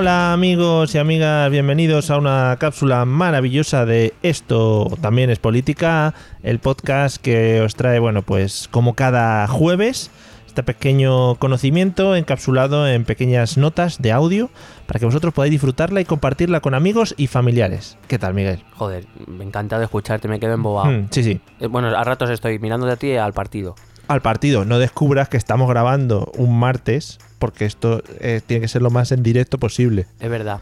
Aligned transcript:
Hola 0.00 0.32
amigos 0.32 0.94
y 0.94 0.98
amigas, 0.98 1.50
bienvenidos 1.50 2.12
a 2.12 2.18
una 2.18 2.56
cápsula 2.60 3.04
maravillosa 3.04 3.84
de 3.84 4.14
Esto 4.22 4.86
también 5.00 5.28
es 5.28 5.40
política, 5.40 6.14
el 6.44 6.60
podcast 6.60 7.16
que 7.16 7.60
os 7.62 7.74
trae, 7.74 7.98
bueno, 7.98 8.22
pues 8.22 8.68
como 8.70 8.94
cada 8.94 9.44
jueves, 9.48 10.12
este 10.46 10.62
pequeño 10.62 11.34
conocimiento 11.34 12.14
encapsulado 12.14 12.86
en 12.86 13.04
pequeñas 13.04 13.58
notas 13.58 14.00
de 14.00 14.12
audio 14.12 14.50
para 14.86 15.00
que 15.00 15.06
vosotros 15.06 15.34
podáis 15.34 15.50
disfrutarla 15.50 16.00
y 16.00 16.04
compartirla 16.04 16.60
con 16.60 16.74
amigos 16.74 17.16
y 17.18 17.26
familiares. 17.26 17.98
¿Qué 18.06 18.20
tal, 18.20 18.34
Miguel? 18.34 18.62
Joder, 18.76 19.04
me 19.26 19.42
encanta 19.42 19.80
de 19.80 19.86
escucharte, 19.86 20.28
me 20.28 20.38
quedo 20.38 20.52
embobado. 20.54 20.92
Hmm, 20.92 21.08
sí, 21.10 21.24
sí. 21.24 21.40
Eh, 21.58 21.66
Bueno, 21.66 21.88
a 21.88 22.04
ratos 22.04 22.30
estoy 22.30 22.60
mirando 22.60 22.86
de 22.86 22.96
ti 22.96 23.16
al 23.16 23.32
partido. 23.32 23.74
Al 24.08 24.22
partido, 24.22 24.64
no 24.64 24.78
descubras 24.78 25.28
que 25.28 25.36
estamos 25.36 25.68
grabando 25.68 26.32
un 26.36 26.58
martes, 26.58 27.18
porque 27.38 27.64
esto 27.66 28.02
eh, 28.20 28.40
tiene 28.44 28.62
que 28.62 28.68
ser 28.68 28.82
lo 28.82 28.90
más 28.90 29.12
en 29.12 29.22
directo 29.22 29.58
posible. 29.58 30.06
Es 30.18 30.30
verdad. 30.30 30.60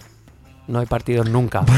No 0.69 0.81
hay 0.81 0.87
partidos 0.87 1.31
nunca. 1.31 1.65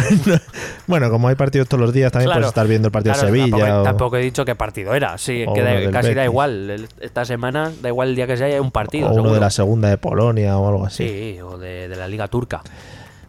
Bueno, 0.87 1.11
como 1.11 1.29
hay 1.29 1.35
partidos 1.35 1.69
todos 1.69 1.83
los 1.83 1.93
días, 1.93 2.11
también 2.11 2.29
Claro, 2.29 2.41
puedes 2.41 2.49
estar 2.49 2.67
viendo 2.67 2.89
el 2.89 2.93
partido 2.93 3.13
Claro, 3.13 3.31
de 3.31 3.39
Sevilla. 3.39 3.59
Tampoco, 3.59 3.81
o- 3.81 3.83
tampoco 3.85 4.17
he 4.17 4.21
dicho 4.23 4.45
qué 4.47 4.55
partido 4.55 4.95
era. 4.95 5.19
Sí, 5.19 5.45
que 5.55 5.61
da- 5.63 5.91
casi 5.91 6.15
da 6.15 6.25
igual. 6.25 6.89
Esta 6.99 7.27
semana 7.27 7.71
da 7.83 7.91
igual 7.91 8.09
el 8.09 8.17
día 8.17 8.27
que 8.27 8.39
sea, 8.39 8.47
hay 8.47 8.59
un 8.59 8.71
partido. 8.71 9.09
o 9.09 9.11
uno 9.11 9.17
seguro. 9.17 9.35
de 9.35 9.41
la 9.41 9.51
segunda 9.51 9.91
de 9.91 9.99
Polonia 9.99 10.57
o 10.57 10.67
algo 10.67 10.87
así. 10.87 11.07
Sí, 11.07 11.41
o 11.43 11.59
de, 11.59 11.89
de 11.89 11.97
la 11.97 12.09
Liga 12.09 12.29
Turca. 12.29 12.63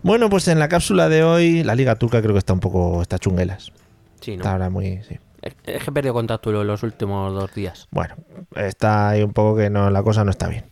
Bueno, 0.01 0.29
pues 0.29 0.47
en 0.47 0.59
la 0.59 0.69
cápsula 0.69 1.09
de 1.09 1.25
hoy, 1.25 1.63
la 1.65 1.75
Liga 1.75 1.95
Turca 1.95 2.21
creo 2.21 2.31
que 2.33 2.39
está 2.39 2.53
un 2.53 2.61
poco. 2.61 3.01
está 3.01 3.19
chunguelas. 3.19 3.73
Sí, 4.21 4.31
¿no? 4.31 4.37
Está 4.37 4.53
ahora 4.53 4.69
muy. 4.69 5.01
sí. 5.09 5.17
Es 5.41 5.53
que 5.83 5.89
he 5.89 5.93
perdido 5.93 6.13
contacto 6.13 6.51
lo- 6.51 6.63
los 6.63 6.83
últimos 6.83 7.33
dos 7.33 7.53
días. 7.53 7.87
Bueno, 7.91 8.15
está 8.55 9.09
ahí 9.09 9.23
un 9.23 9.33
poco 9.33 9.57
que 9.57 9.69
no, 9.69 9.89
la 9.89 10.03
cosa 10.03 10.23
no 10.23 10.31
está 10.31 10.47
bien. 10.47 10.65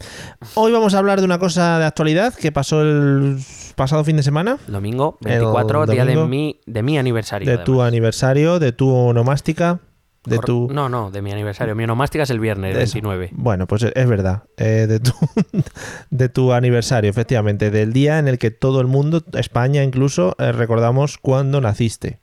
Hoy 0.56 0.72
vamos 0.72 0.94
a 0.94 1.00
hablar 1.00 1.20
de 1.20 1.26
una 1.26 1.40
cosa 1.40 1.80
de 1.80 1.86
actualidad 1.86 2.34
que 2.34 2.52
pasó 2.52 2.82
el 2.82 3.38
pasado 3.76 4.04
fin 4.04 4.18
de 4.18 4.24
semana. 4.24 4.58
Domingo 4.68 5.18
El 5.22 5.30
24, 5.40 5.86
día 5.86 6.06
de 6.06 6.16
mi, 6.26 6.60
de 6.66 6.84
mi 6.84 6.98
aniversario. 6.98 7.50
De 7.50 7.58
tu 7.60 7.82
aniversario, 7.82 8.60
de 8.60 8.72
tu 8.72 8.90
onomástica, 8.94 9.80
de 10.26 10.40
tu. 10.40 10.68
No, 10.74 10.90
no, 10.90 11.10
de 11.12 11.22
mi 11.22 11.32
aniversario. 11.32 11.74
Mi 11.76 11.86
onomástica 11.86 12.24
es 12.24 12.30
el 12.30 12.40
viernes. 12.42 12.76
29. 12.76 13.30
Bueno, 13.34 13.66
pues 13.68 13.84
es 13.84 14.08
verdad. 14.08 14.44
eh, 14.58 14.86
de, 14.88 15.00
tu, 15.00 15.14
de 16.10 16.30
tu 16.30 16.52
aniversario, 16.54 17.10
efectivamente. 17.10 17.72
Del 17.72 17.94
día 17.94 18.20
en 18.20 18.28
el 18.28 18.38
que 18.38 18.52
todo 18.52 18.82
el 18.82 18.88
mundo, 18.88 19.24
España 19.34 19.84
incluso, 19.84 20.36
eh, 20.40 20.52
recordamos 20.52 21.18
cuando 21.18 21.62
naciste. 21.62 22.20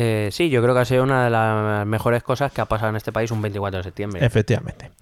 Eh, 0.00 0.28
sí, 0.30 0.48
yo 0.48 0.62
creo 0.62 0.74
que 0.74 0.80
ha 0.80 0.84
sido 0.84 1.02
una 1.02 1.24
de 1.24 1.30
las 1.30 1.84
mejores 1.84 2.22
cosas 2.22 2.52
que 2.52 2.60
ha 2.60 2.66
pasado 2.66 2.90
en 2.90 2.96
este 2.96 3.10
país 3.10 3.32
un 3.32 3.42
24 3.42 3.78
de 3.78 3.82
septiembre. 3.82 4.24
Efectivamente. 4.24 4.92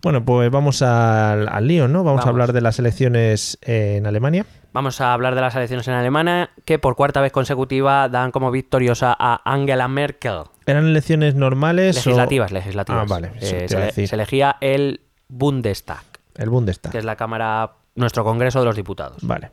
Bueno, 0.00 0.24
pues 0.24 0.48
vamos 0.48 0.80
al, 0.80 1.48
al 1.48 1.66
lío, 1.66 1.88
¿no? 1.88 2.04
Vamos, 2.04 2.24
a 2.24 2.28
hablar 2.28 2.52
de 2.52 2.60
las 2.60 2.78
elecciones 2.78 3.58
en 3.62 4.06
Alemania. 4.06 4.46
Vamos 4.72 5.00
a 5.00 5.12
hablar 5.12 5.34
de 5.34 5.40
las 5.40 5.56
elecciones 5.56 5.88
en 5.88 5.94
Alemania, 5.94 6.50
que 6.64 6.78
por 6.78 6.94
cuarta 6.94 7.20
vez 7.20 7.32
consecutiva 7.32 8.08
dan 8.08 8.30
como 8.30 8.52
victoriosa 8.52 9.16
a 9.18 9.40
Angela 9.44 9.88
Merkel. 9.88 10.42
¿Eran 10.66 10.86
elecciones 10.86 11.34
normales 11.34 11.96
Legislativas, 11.96 12.52
o 12.52 12.54
legislativas. 12.54 13.02
Ah, 13.02 13.06
vale, 13.08 13.32
Eh, 13.40 13.66
se, 13.68 13.76
decir. 13.76 14.08
se 14.08 14.14
elegía 14.14 14.56
el 14.60 15.00
Bundestag, 15.26 16.04
el 16.36 16.48
Bundestag? 16.48 16.92
que 16.92 16.98
es 16.98 17.04
la 17.04 17.16
Cámara, 17.16 17.72
nuestro 17.96 18.22
Congreso 18.22 18.60
de 18.60 18.66
los 18.66 18.76
Diputados. 18.76 19.18
Vale. 19.22 19.50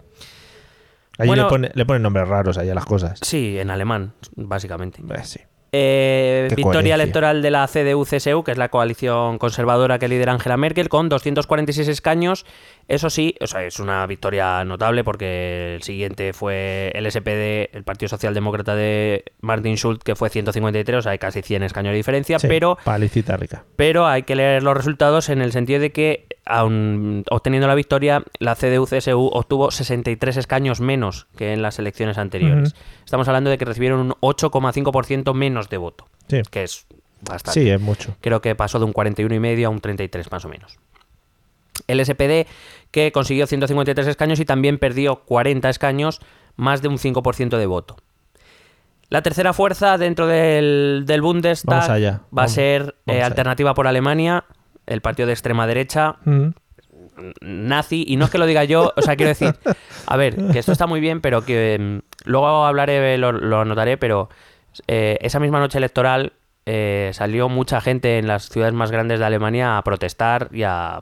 Allí 1.21 1.27
Bueno- 1.27 1.43
le, 1.43 1.49
pone- 1.49 1.71
le 1.73 1.85
ponen 1.85 2.01
nombres 2.03 2.27
raros 2.27 2.57
ahí 2.57 2.69
a 2.69 2.75
las 2.75 2.85
cosas. 2.85 3.19
Sí, 3.21 3.57
en 3.59 3.69
alemán, 3.69 4.13
básicamente. 4.35 5.01
Eh, 5.01 5.23
sí. 5.23 5.39
Eh, 5.73 6.47
victoria 6.49 6.63
coherencia. 6.73 6.95
electoral 6.95 7.41
de 7.41 7.49
la 7.49 7.65
CDU-CSU, 7.65 8.43
que 8.43 8.51
es 8.51 8.57
la 8.57 8.67
coalición 8.67 9.37
conservadora 9.37 9.99
que 9.99 10.09
lidera 10.09 10.33
Angela 10.33 10.57
Merkel, 10.57 10.89
con 10.89 11.07
246 11.07 11.87
escaños. 11.87 12.45
Eso 12.89 13.09
sí, 13.09 13.35
o 13.39 13.47
sea, 13.47 13.63
es 13.63 13.79
una 13.79 14.05
victoria 14.05 14.65
notable 14.65 15.05
porque 15.05 15.75
el 15.75 15.83
siguiente 15.83 16.33
fue 16.33 16.91
el 16.93 17.09
SPD, 17.09 17.69
el 17.73 17.83
Partido 17.85 18.09
Socialdemócrata 18.09 18.75
de 18.75 19.23
Martin 19.39 19.77
Schulz, 19.77 19.99
que 20.03 20.15
fue 20.15 20.29
153, 20.29 20.97
o 20.97 21.01
sea, 21.03 21.13
hay 21.13 21.19
casi 21.19 21.41
100 21.41 21.63
escaños 21.63 21.91
de 21.91 21.97
diferencia, 21.97 22.38
Sí, 22.38 22.47
pero 22.49 22.77
rica. 23.39 23.63
pero 23.77 24.07
hay 24.07 24.23
que 24.23 24.35
leer 24.35 24.63
los 24.63 24.75
resultados 24.75 25.29
en 25.29 25.41
el 25.41 25.53
sentido 25.53 25.79
de 25.79 25.93
que, 25.93 26.27
aun 26.46 27.24
obteniendo 27.29 27.68
la 27.68 27.75
victoria, 27.75 28.24
la 28.40 28.56
CDU-CSU 28.56 29.29
obtuvo 29.34 29.72
63 29.72 30.38
escaños 30.38 30.81
menos 30.81 31.28
que 31.38 31.53
en 31.53 31.62
las 31.62 31.79
elecciones 31.79 32.18
anteriores. 32.18 32.75
Estamos 33.06 33.28
hablando 33.28 33.50
de 33.50 33.57
que 33.57 33.66
recibieron 33.66 34.00
un 34.00 34.12
8,5% 34.22 35.34
menos 35.34 35.69
de 35.69 35.78
voto, 35.78 36.07
Sí. 36.28 36.41
que 36.50 36.63
es 36.63 36.85
bastante. 37.22 37.59
Sí, 37.59 37.69
es 37.69 37.80
mucho. 37.80 38.16
Creo 38.22 38.41
que 38.41 38.56
pasó 38.56 38.80
de 38.80 38.85
un 38.85 38.94
41,5 38.94 39.66
a 39.66 39.69
un 39.69 39.81
33 39.81 40.31
más 40.31 40.46
o 40.46 40.50
menos. 40.50 40.78
El 41.88 42.03
SPD, 42.03 42.47
que 42.91 43.12
consiguió 43.12 43.47
153 43.47 44.07
escaños 44.07 44.40
y 44.40 44.46
también 44.46 44.78
perdió 44.78 45.18
40 45.24 45.69
escaños, 45.69 46.22
más 46.56 46.81
de 46.81 46.88
un 46.90 46.97
5% 46.97 47.57
de 47.57 47.66
voto. 47.66 47.96
La 49.09 49.22
tercera 49.22 49.51
fuerza 49.53 49.97
dentro 49.97 50.25
del, 50.28 51.03
del 51.06 51.22
Bundestag 51.22 51.91
allá, 51.91 52.22
va 52.38 52.44
a 52.44 52.47
ser 52.47 52.96
eh. 53.07 53.22
Alternativa 53.22 53.74
por 53.74 53.88
Alemania, 53.88 54.46
el 54.88 55.02
partido 55.02 55.28
de 55.28 55.34
extrema 55.34 55.68
derecha, 55.68 56.16
Mm. 56.25 56.50
nazi, 57.42 58.03
y 58.08 58.16
no 58.16 58.25
es 58.25 58.31
que 58.31 58.38
lo 58.38 58.46
diga 58.46 58.64
yo, 58.64 58.94
o 58.96 59.02
sea, 59.02 59.16
quiero 59.16 59.30
decir, 59.30 59.53
a 60.08 60.18
ver, 60.18 60.36
que 60.52 60.59
esto 60.59 60.72
está 60.72 60.88
muy 60.88 61.00
bien, 61.00 61.22
pero 61.22 61.44
que 61.44 61.78
mm, 61.80 62.30
luego 62.30 62.66
hablaré, 62.66 63.18
lo, 63.18 63.31
lo 63.31 63.59
anotaré, 63.62 63.97
pero 63.97 64.30
eh, 64.88 65.18
esa 65.22 65.40
misma 65.40 65.59
noche 65.59 65.78
electoral 65.78 66.34
eh, 66.66 67.12
salió 67.14 67.50
mucha 67.50 67.81
gente 67.81 68.18
en 68.19 68.28
las 68.28 68.50
ciudades 68.50 68.74
más 68.74 68.92
grandes 68.92 69.19
de 69.19 69.25
Alemania 69.25 69.78
a 69.78 69.84
protestar 69.84 70.50
y 70.52 70.64
a, 70.64 71.02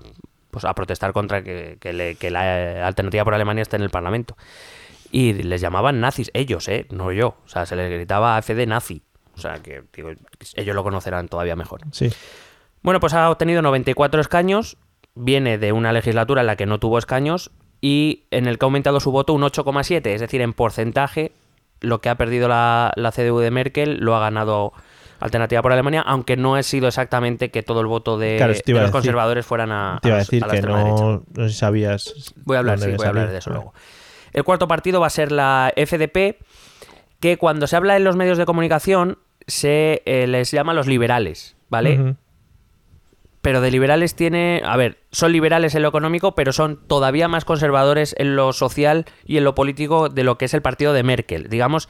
pues, 0.51 0.65
a 0.65 0.73
protestar 0.73 1.13
contra 1.13 1.43
que, 1.43 1.77
que 1.79 1.93
le- 1.93 2.15
que 2.15 2.31
la 2.31 2.87
alternativa 2.87 3.23
por 3.23 3.33
Alemania 3.35 3.61
esté 3.61 3.75
en 3.75 3.83
el 3.83 3.89
Parlamento. 3.89 4.35
Y 5.11 5.33
les 5.33 5.59
llamaban 5.61 5.99
nazis, 5.99 6.29
ellos, 6.33 6.67
¿eh? 6.67 6.85
No 6.91 7.11
yo. 7.11 7.35
O 7.45 7.47
sea, 7.47 7.65
se 7.65 7.75
les 7.75 7.89
gritaba 7.91 8.37
AFD 8.37 8.65
nazi. 8.67 9.01
O 9.35 9.39
sea, 9.41 9.55
que 9.55 9.83
digo, 9.95 10.11
ellos 10.55 10.75
lo 10.75 10.83
conocerán 10.83 11.27
todavía 11.27 11.55
mejor. 11.55 11.81
Sí. 11.91 12.09
Bueno, 12.81 12.99
pues 12.99 13.13
ha 13.13 13.29
obtenido 13.29 13.61
94 13.61 14.21
escaños, 14.21 14.77
viene 15.15 15.57
de 15.57 15.71
una 15.71 15.91
legislatura 15.93 16.41
en 16.41 16.47
la 16.47 16.55
que 16.55 16.65
no 16.65 16.79
tuvo 16.79 16.97
escaños 16.97 17.51
y 17.81 18.23
en 18.31 18.47
el 18.47 18.57
que 18.57 18.65
ha 18.65 18.67
aumentado 18.67 18.99
su 18.99 19.11
voto 19.11 19.33
un 19.33 19.41
8,7, 19.41 20.05
es 20.07 20.21
decir, 20.21 20.41
en 20.41 20.53
porcentaje 20.53 21.31
lo 21.81 22.01
que 22.01 22.09
ha 22.09 22.15
perdido 22.15 22.47
la, 22.47 22.91
la 22.95 23.11
CDU 23.11 23.39
de 23.39 23.51
Merkel 23.51 23.97
lo 23.99 24.15
ha 24.15 24.19
ganado 24.19 24.73
Alternativa 25.21 25.61
por 25.61 25.73
Alemania, 25.73 26.01
aunque 26.05 26.37
no 26.37 26.55
ha 26.55 26.63
sido 26.63 26.87
exactamente 26.87 27.51
que 27.51 27.61
todo 27.63 27.81
el 27.81 27.87
voto 27.87 28.17
de, 28.17 28.37
Claro, 28.37 28.53
los 28.53 28.63
decir. 28.63 28.91
conservadores 28.91 29.45
fueran 29.45 29.71
a, 29.71 29.99
Te 30.01 30.07
iba 30.07 30.15
a 30.15 30.19
los- 30.19 30.27
decir 30.29 30.43
a 30.43 30.47
la 30.47 30.53
que 30.53 30.61
no, 30.61 31.23
no 31.33 31.43
sé 31.43 31.49
si 31.49 31.55
sabías. 31.55 32.33
Voy 32.45 32.55
a 32.55 32.59
hablar, 32.59 32.79
sí, 32.79 32.91
voy 32.95 33.05
a 33.05 33.09
hablar 33.09 33.29
de 33.29 33.37
eso 33.37 33.49
Vale. 33.49 33.59
luego. 33.63 33.73
El 34.31 34.43
cuarto 34.45 34.67
partido 34.69 35.01
va 35.01 35.07
a 35.07 35.09
ser 35.09 35.31
la 35.33 35.73
FDP, 35.75 36.37
que 37.19 37.37
cuando 37.37 37.67
se 37.67 37.75
habla 37.75 37.97
en 37.97 38.05
los 38.05 38.15
medios 38.15 38.37
de 38.37 38.45
comunicación 38.45 39.17
se 39.47 40.03
eh, 40.05 40.25
les 40.27 40.51
llama 40.51 40.73
los 40.73 40.87
liberales, 40.87 41.57
¿vale? 41.69 42.15
Pero 43.41 43.61
de 43.61 43.71
liberales 43.71 44.15
tiene, 44.15 44.61
a 44.65 44.75
ver, 44.75 44.97
son 45.11 45.31
liberales 45.31 45.73
en 45.73 45.81
lo 45.81 45.89
económico, 45.89 46.35
pero 46.35 46.51
son 46.51 46.85
todavía 46.87 47.27
más 47.27 47.45
conservadores 47.45 48.13
en 48.17 48.35
lo 48.35 48.51
social 48.51 49.05
y 49.25 49.37
en 49.37 49.45
lo 49.45 49.55
político 49.55 50.09
de 50.09 50.23
lo 50.23 50.37
que 50.37 50.45
es 50.45 50.53
el 50.53 50.61
partido 50.61 50.91
de 50.91 51.03
Merkel. 51.03 51.47
Digamos, 51.49 51.87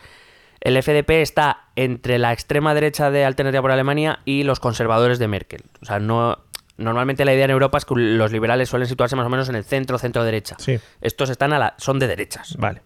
el 0.62 0.82
FDP 0.82 1.10
está 1.22 1.70
entre 1.76 2.20
la 2.20 2.34
extrema 2.34 2.74
derecha 2.74 3.10
de 3.10 3.26
Alternativa 3.26 3.62
por 3.62 3.72
Alemania 3.72 4.20
y 4.26 4.44
los 4.44 4.60
conservadores 4.60 5.18
de 5.18 5.28
Merkel. 5.28 5.64
O 5.82 5.86
sea, 5.86 6.00
no 6.00 6.46
normalmente 6.80 7.26
la 7.26 7.34
idea 7.34 7.46
en 7.46 7.52
Europa 7.52 7.78
es 7.78 7.86
que 7.86 7.94
los 7.96 8.32
liberales 8.32 8.70
suelen 8.70 8.88
situarse 8.88 9.16
más 9.16 9.26
o 9.26 9.30
menos 9.30 9.50
en 9.50 9.56
el 9.56 9.64
centro, 9.64 9.98
centro 9.98 10.24
derecha. 10.24 10.56
Sí. 10.60 10.80
Estos 11.02 11.30
están 11.30 11.54
a 11.54 11.60
la, 11.60 11.76
son 11.78 12.00
de 12.00 12.08
derechas. 12.08 12.56
Vale. 12.58 12.82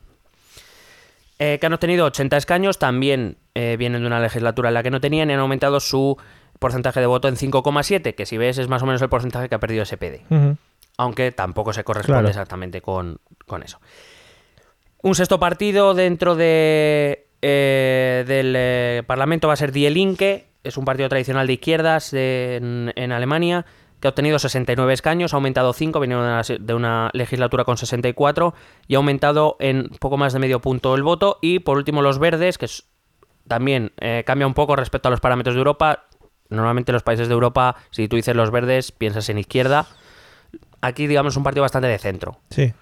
Eh, 1.40 1.58
que 1.60 1.66
han 1.66 1.74
obtenido 1.74 2.06
80 2.06 2.38
escaños, 2.38 2.80
también 2.80 3.38
eh, 3.54 3.76
vienen 3.78 4.02
de 4.02 4.08
una 4.08 4.20
legislatura 4.20 4.70
en 4.70 4.74
la 4.76 4.84
que 4.84 4.92
no 4.92 5.00
tenían 5.00 5.30
y 5.30 5.34
han 5.34 5.40
aumentado 5.40 5.80
su 5.80 6.18
porcentaje 6.64 7.00
de 7.00 7.06
voto 7.06 7.28
en 7.28 7.36
5,7, 7.36 8.16
que 8.16 8.26
si 8.26 8.38
ves 8.38 8.58
es 8.58 8.68
más 8.68 8.82
o 8.82 8.86
menos 8.88 9.02
el 9.02 9.10
porcentaje 9.10 9.48
que 9.50 9.56
ha 9.56 9.60
perdido 9.60 9.86
SPD. 9.86 10.26
Ujú. 10.30 10.58
Aunque 10.98 11.32
tampoco 11.32 11.74
se 11.74 11.84
corresponde 11.84 12.16
Claro. 12.20 12.30
exactamente 12.30 12.82
con, 12.82 13.18
con 13.46 13.62
eso. 13.64 13.80
Un 15.02 15.16
sexto 15.16 15.40
partido 15.40 15.94
dentro 15.94 16.36
de, 16.36 17.28
eh, 17.42 18.24
del 18.28 18.54
eh, 18.58 19.04
Parlamento 19.06 19.48
va 19.48 19.54
a 19.54 19.58
ser 19.58 19.72
Die 19.72 19.90
Linke, 19.90 20.48
es 20.64 20.78
un 20.78 20.86
partido 20.86 21.10
tradicional 21.10 21.46
de 21.48 21.54
izquierdas 21.54 22.14
en, 22.14 22.94
en 22.96 23.12
Alemania, 23.12 23.66
que 24.00 24.08
ha 24.08 24.12
obtenido 24.12 24.40
69 24.40 24.94
escaños, 24.94 25.34
ha 25.34 25.38
aumentado 25.38 25.74
5, 25.74 26.00
vinieron 26.00 26.24
de 26.26 26.30
una, 26.32 26.42
de 26.66 26.74
una 26.74 27.10
legislatura 27.14 27.64
con 27.66 27.78
64 27.78 28.54
y 28.88 28.96
ha 28.96 28.98
aumentado 28.98 29.56
en 29.60 29.90
poco 30.00 30.18
más 30.18 30.32
de 30.34 30.40
medio 30.40 30.60
punto 30.62 30.96
el 30.96 31.04
voto. 31.04 31.38
Y 31.42 31.60
por 31.60 31.78
último 31.78 32.02
los 32.02 32.20
verdes, 32.20 32.58
que 32.58 32.66
es- 32.66 32.86
también 33.48 33.92
eh, 34.00 34.24
cambia 34.26 34.48
un 34.48 34.54
poco 34.54 34.76
respecto 34.78 35.10
a 35.10 35.12
los 35.12 35.20
parámetros 35.20 35.54
de 35.56 35.60
Europa. 35.60 36.06
Normalmente 36.50 36.92
los 36.92 37.04
países 37.04 37.28
de 37.28 37.34
Europa, 37.34 37.76
si 37.92 38.08
tú 38.08 38.16
dices 38.16 38.36
los 38.36 38.52
verdes, 38.52 38.92
piensas 38.92 39.30
en 39.30 39.38
izquierda. 39.38 39.88
Aquí, 40.82 41.08
digamos, 41.08 41.34
es 41.34 41.38
un 41.38 41.44
partido 41.44 41.62
bastante 41.62 41.88
de 41.88 41.98
centro. 41.98 42.40
Sí. 42.50 42.74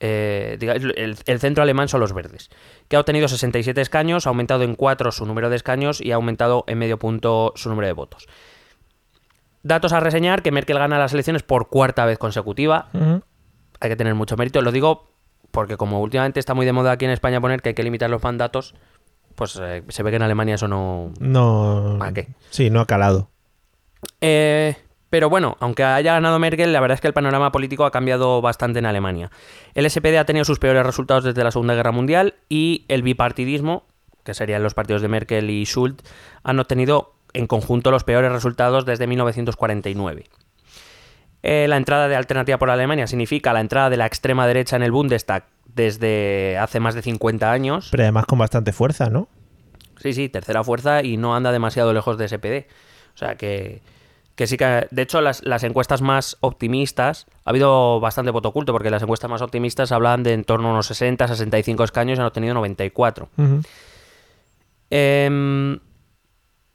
Eh, 0.00 0.58
el, 0.60 1.16
el 1.24 1.38
centro 1.40 1.62
alemán 1.62 1.88
son 1.88 2.00
los 2.00 2.12
verdes, 2.12 2.50
que 2.88 2.96
ha 2.96 3.00
obtenido 3.00 3.28
67 3.28 3.80
escaños, 3.80 4.26
ha 4.26 4.30
aumentado 4.30 4.64
en 4.64 4.74
4 4.74 5.12
su 5.12 5.24
número 5.24 5.48
de 5.48 5.56
escaños 5.56 6.00
y 6.00 6.12
ha 6.12 6.16
aumentado 6.16 6.64
en 6.66 6.78
medio 6.78 6.98
punto 6.98 7.52
su 7.56 7.70
número 7.70 7.86
de 7.86 7.92
votos. 7.92 8.26
Datos 9.62 9.94
a 9.94 10.00
reseñar, 10.00 10.42
que 10.42 10.52
Merkel 10.52 10.78
gana 10.78 10.98
las 10.98 11.14
elecciones 11.14 11.42
por 11.42 11.70
cuarta 11.70 12.04
vez 12.04 12.18
consecutiva. 12.18 12.88
Hay 13.80 13.88
que 13.88 13.96
tener 13.96 14.14
mucho 14.14 14.36
mérito. 14.36 14.60
Lo 14.60 14.72
digo 14.72 15.08
porque 15.50 15.78
como 15.78 16.00
últimamente 16.02 16.38
está 16.38 16.52
muy 16.52 16.66
de 16.66 16.72
moda 16.72 16.92
aquí 16.92 17.06
en 17.06 17.12
España 17.12 17.40
poner 17.40 17.62
que 17.62 17.70
hay 17.70 17.74
que 17.74 17.82
limitar 17.82 18.10
los 18.10 18.22
mandatos, 18.22 18.74
pues 19.34 19.58
eh, 19.60 19.82
se 19.88 20.02
ve 20.02 20.10
que 20.10 20.16
en 20.16 20.22
Alemania 20.22 20.54
eso 20.54 20.68
no... 20.68 21.12
No. 21.20 21.96
¿Para 21.98 22.12
qué? 22.12 22.28
Sí, 22.50 22.70
no 22.70 22.80
ha 22.80 22.86
calado. 22.86 23.30
Eh, 24.20 24.76
pero 25.10 25.30
bueno, 25.30 25.56
aunque 25.60 25.84
haya 25.84 26.14
ganado 26.14 26.38
Merkel, 26.38 26.72
la 26.72 26.80
verdad 26.80 26.96
es 26.96 27.00
que 27.00 27.06
el 27.06 27.14
panorama 27.14 27.52
político 27.52 27.84
ha 27.84 27.92
cambiado 27.92 28.42
bastante 28.42 28.80
en 28.80 28.86
Alemania. 28.86 29.30
El 29.74 29.88
SPD 29.88 30.18
ha 30.18 30.24
tenido 30.24 30.44
sus 30.44 30.58
peores 30.58 30.84
resultados 30.84 31.22
desde 31.22 31.44
la 31.44 31.52
Segunda 31.52 31.74
Guerra 31.74 31.92
Mundial 31.92 32.34
y 32.48 32.84
el 32.88 33.02
bipartidismo, 33.02 33.84
que 34.24 34.34
serían 34.34 34.62
los 34.62 34.74
partidos 34.74 35.02
de 35.02 35.08
Merkel 35.08 35.50
y 35.50 35.64
Schulz, 35.64 36.02
han 36.42 36.58
obtenido 36.58 37.14
en 37.32 37.46
conjunto 37.46 37.90
los 37.90 38.02
peores 38.02 38.32
resultados 38.32 38.86
desde 38.86 39.06
1949. 39.06 40.24
Eh, 41.44 41.66
la 41.68 41.76
entrada 41.76 42.08
de 42.08 42.16
Alternativa 42.16 42.58
por 42.58 42.70
Alemania 42.70 43.06
significa 43.06 43.52
la 43.52 43.60
entrada 43.60 43.90
de 43.90 43.98
la 43.98 44.06
extrema 44.06 44.46
derecha 44.46 44.76
en 44.76 44.82
el 44.82 44.90
Bundestag 44.90 45.44
desde 45.74 46.56
hace 46.58 46.80
más 46.80 46.94
de 46.94 47.02
50 47.02 47.50
años. 47.50 47.88
Pero 47.90 48.04
además 48.04 48.26
con 48.26 48.38
bastante 48.38 48.72
fuerza, 48.72 49.10
¿no? 49.10 49.28
Sí, 50.00 50.12
sí, 50.12 50.28
tercera 50.28 50.62
fuerza 50.64 51.02
y 51.02 51.16
no 51.16 51.34
anda 51.34 51.52
demasiado 51.52 51.92
lejos 51.92 52.18
de 52.18 52.28
SPD. 52.28 52.66
O 53.14 53.18
sea 53.18 53.36
que, 53.36 53.80
que 54.34 54.46
sí 54.46 54.56
que... 54.56 54.86
De 54.90 55.02
hecho, 55.02 55.20
las, 55.20 55.44
las 55.44 55.62
encuestas 55.64 56.02
más 56.02 56.36
optimistas... 56.40 57.26
Ha 57.44 57.50
habido 57.50 58.00
bastante 58.00 58.30
voto 58.30 58.48
oculto 58.50 58.72
porque 58.72 58.90
las 58.90 59.02
encuestas 59.02 59.30
más 59.30 59.42
optimistas 59.42 59.92
hablan 59.92 60.22
de 60.22 60.32
en 60.32 60.44
torno 60.44 60.68
a 60.68 60.72
unos 60.72 60.86
60, 60.86 61.28
65 61.28 61.84
escaños 61.84 62.18
y 62.18 62.20
han 62.20 62.26
obtenido 62.26 62.54
94. 62.54 63.28
Ujú. 63.36 63.62
Em, 64.90 65.78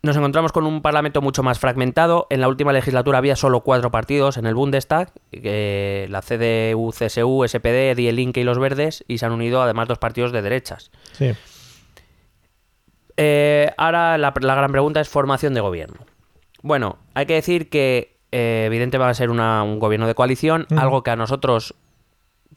nos 0.02 0.16
encontramos 0.16 0.52
con 0.54 0.66
un 0.66 0.82
parlamento 0.82 1.22
mucho 1.22 1.44
más 1.44 1.60
fragmentado. 1.60 2.28
En 2.30 2.40
la 2.42 2.48
última 2.48 2.72
legislatura 2.72 3.18
había 3.18 3.36
solo 3.36 3.62
cuatro 3.62 3.92
partidos 3.92 4.38
en 4.38 4.46
el 4.46 4.56
Bundestag, 4.56 5.12
eh, 5.34 6.08
la 6.10 6.22
CDU, 6.22 6.92
CSU, 6.92 7.44
SPD, 7.48 7.96
Die 7.96 8.12
Linke 8.14 8.40
y 8.40 8.44
los 8.46 8.60
Verdes, 8.60 9.04
y 9.08 9.18
se 9.18 9.26
han 9.26 9.34
unido 9.34 9.62
además 9.62 9.88
dos 9.90 9.98
partidos 9.98 10.32
de 10.32 10.42
derechas. 10.42 10.90
Sí. 11.12 11.32
Eh, 13.18 13.72
ahora 13.78 14.18
la, 14.18 14.34
la 14.40 14.56
gran 14.56 14.72
pregunta 14.72 15.02
es 15.02 15.10
formación 15.10 15.54
de 15.54 15.62
gobierno. 15.62 15.98
Bueno, 16.62 16.98
hay 17.14 17.26
que 17.26 17.34
decir 17.34 17.70
que 17.70 18.18
eh, 18.32 18.64
evidente 18.68 18.98
va 18.98 19.10
a 19.10 19.14
ser 19.14 19.30
una- 19.30 19.64
un 19.64 19.80
gobierno 19.80 20.08
de 20.08 20.16
coalición, 20.16 20.68
Ujú. 20.72 20.80
algo 20.80 21.04
que 21.04 21.12
a 21.12 21.16
nosotros 21.16 21.76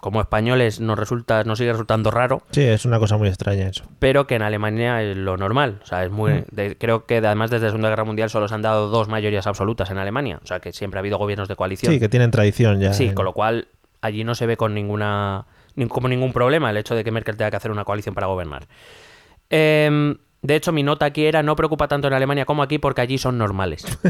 como 0.03 0.21
españoles 0.21 0.81
nos 0.81 0.99
resulta 0.99 1.45
nos 1.45 1.59
sigue 1.59 1.71
resultando 1.71 2.11
raro, 2.11 2.43
Sí, 2.51 2.61
es 2.63 2.85
una 2.85 2.99
cosa 2.99 3.17
muy 3.17 3.29
extraña 3.29 3.69
eso. 3.69 3.85
pero 4.01 4.27
que 4.27 4.35
en 4.35 4.43
Alemania 4.43 5.01
es 5.01 5.17
lo 5.17 5.37
normal. 5.37 5.79
O 5.81 5.87
sea, 5.87 6.03
es 6.05 6.11
muy 6.11 6.33
Mm. 6.33 6.45
de- 6.51 6.77
creo 6.77 7.07
que 7.07 7.19
además 7.19 7.53
desde 7.53 7.67
la 7.67 7.71
Segunda 7.71 7.89
Guerra 7.89 8.03
Mundial 8.03 8.29
solo 8.29 8.49
se 8.49 8.55
han 8.57 8.63
dado 8.63 8.89
dos 8.89 9.07
mayorías 9.07 9.47
absolutas 9.47 9.93
en 9.93 9.99
Alemania, 9.99 10.41
o 10.43 10.47
sea, 10.47 10.59
que 10.59 10.73
siempre 10.73 10.99
ha 10.99 11.03
habido 11.03 11.19
gobiernos 11.19 11.47
de 11.47 11.55
coalición. 11.55 11.93
Sí, 11.93 12.01
que 12.01 12.09
tienen 12.09 12.33
tradición 12.33 12.81
ya. 12.81 12.93
Sí, 12.93 13.11
en- 13.11 13.15
con 13.15 13.25
lo 13.25 13.33
cual 13.33 13.69
allí 14.01 14.25
no 14.25 14.35
se 14.35 14.47
ve 14.47 14.57
con 14.57 14.75
ninguna 14.75 15.45
ni- 15.77 15.87
como 15.87 16.09
ningún 16.09 16.33
problema 16.33 16.69
el 16.71 16.79
hecho 16.79 16.97
de 16.97 17.05
que 17.05 17.13
Merkel 17.13 17.37
tenga 17.37 17.53
que 17.53 17.59
hacer 17.59 17.71
una 17.71 17.85
coalición 17.85 18.17
para 18.17 18.27
gobernar. 18.27 18.67
Em, 19.51 20.17
de 20.43 20.57
hecho, 20.57 20.73
mi 20.73 20.83
nota 20.83 21.07
aquí 21.07 21.27
era 21.27 21.45
no 21.45 21.55
preocupa 21.55 21.87
tanto 21.87 22.09
en 22.09 22.15
Alemania 22.15 22.45
como 22.45 22.65
aquí 22.65 22.79
porque 22.79 23.03
allí 23.03 23.19
son 23.19 23.39
normales. 23.39 23.85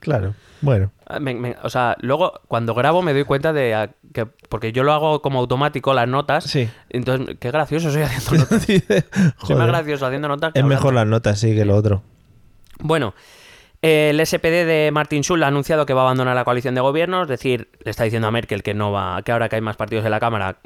Claro. 0.00 0.34
Bueno. 0.60 0.90
Ah, 1.12 1.20
me- 1.20 1.34
me- 1.34 1.56
o 1.62 1.68
sea, 1.70 1.96
luego 2.00 2.40
cuando 2.48 2.74
grabo 2.74 3.02
me 3.02 3.12
doy 3.12 3.24
cuenta 3.24 3.52
de 3.52 3.90
que 4.12 4.26
porque 4.26 4.72
yo 4.72 4.82
lo 4.84 4.92
hago 4.92 5.22
como 5.22 5.38
automático 5.40 5.92
las 5.94 6.08
notas. 6.08 6.44
Sí. 6.44 6.68
Entonces, 6.90 7.36
qué 7.40 7.50
gracioso 7.50 7.90
soy 7.90 8.02
haciendo 8.02 8.44
notas. 8.44 8.66
Dice, 8.66 9.04
Soy 9.12 9.24
más 9.24 9.40
joder, 9.48 9.66
gracioso 9.68 10.06
haciendo 10.06 10.28
notas 10.28 10.52
que 10.52 10.58
es 10.60 10.64
mejor 10.64 10.94
las 10.94 11.06
notas, 11.06 11.38
sí, 11.38 11.54
que 11.54 11.64
lo 11.64 11.76
otro. 11.76 12.02
Bueno, 12.80 13.14
el 13.82 14.24
SPD 14.24 14.64
de 14.64 14.90
Martin 14.92 15.22
Schulz 15.22 15.42
ha 15.42 15.48
anunciado 15.48 15.86
que 15.86 15.94
va 15.94 16.02
a 16.02 16.04
abandonar 16.04 16.34
la 16.34 16.44
coalición 16.44 16.74
de 16.74 16.80
gobierno, 16.80 17.22
es 17.22 17.28
decir, 17.28 17.68
le 17.84 17.90
está 17.90 18.04
diciendo 18.04 18.28
a 18.28 18.30
Merkel 18.30 18.62
que 18.62 18.74
no 18.74 18.92
va, 18.92 19.20
que 19.22 19.32
ahora 19.32 19.48
que 19.48 19.56
hay 19.56 19.62
más 19.62 19.76
partidos 19.76 20.04
en 20.04 20.10
la 20.12 20.20
Cámara, 20.20 20.58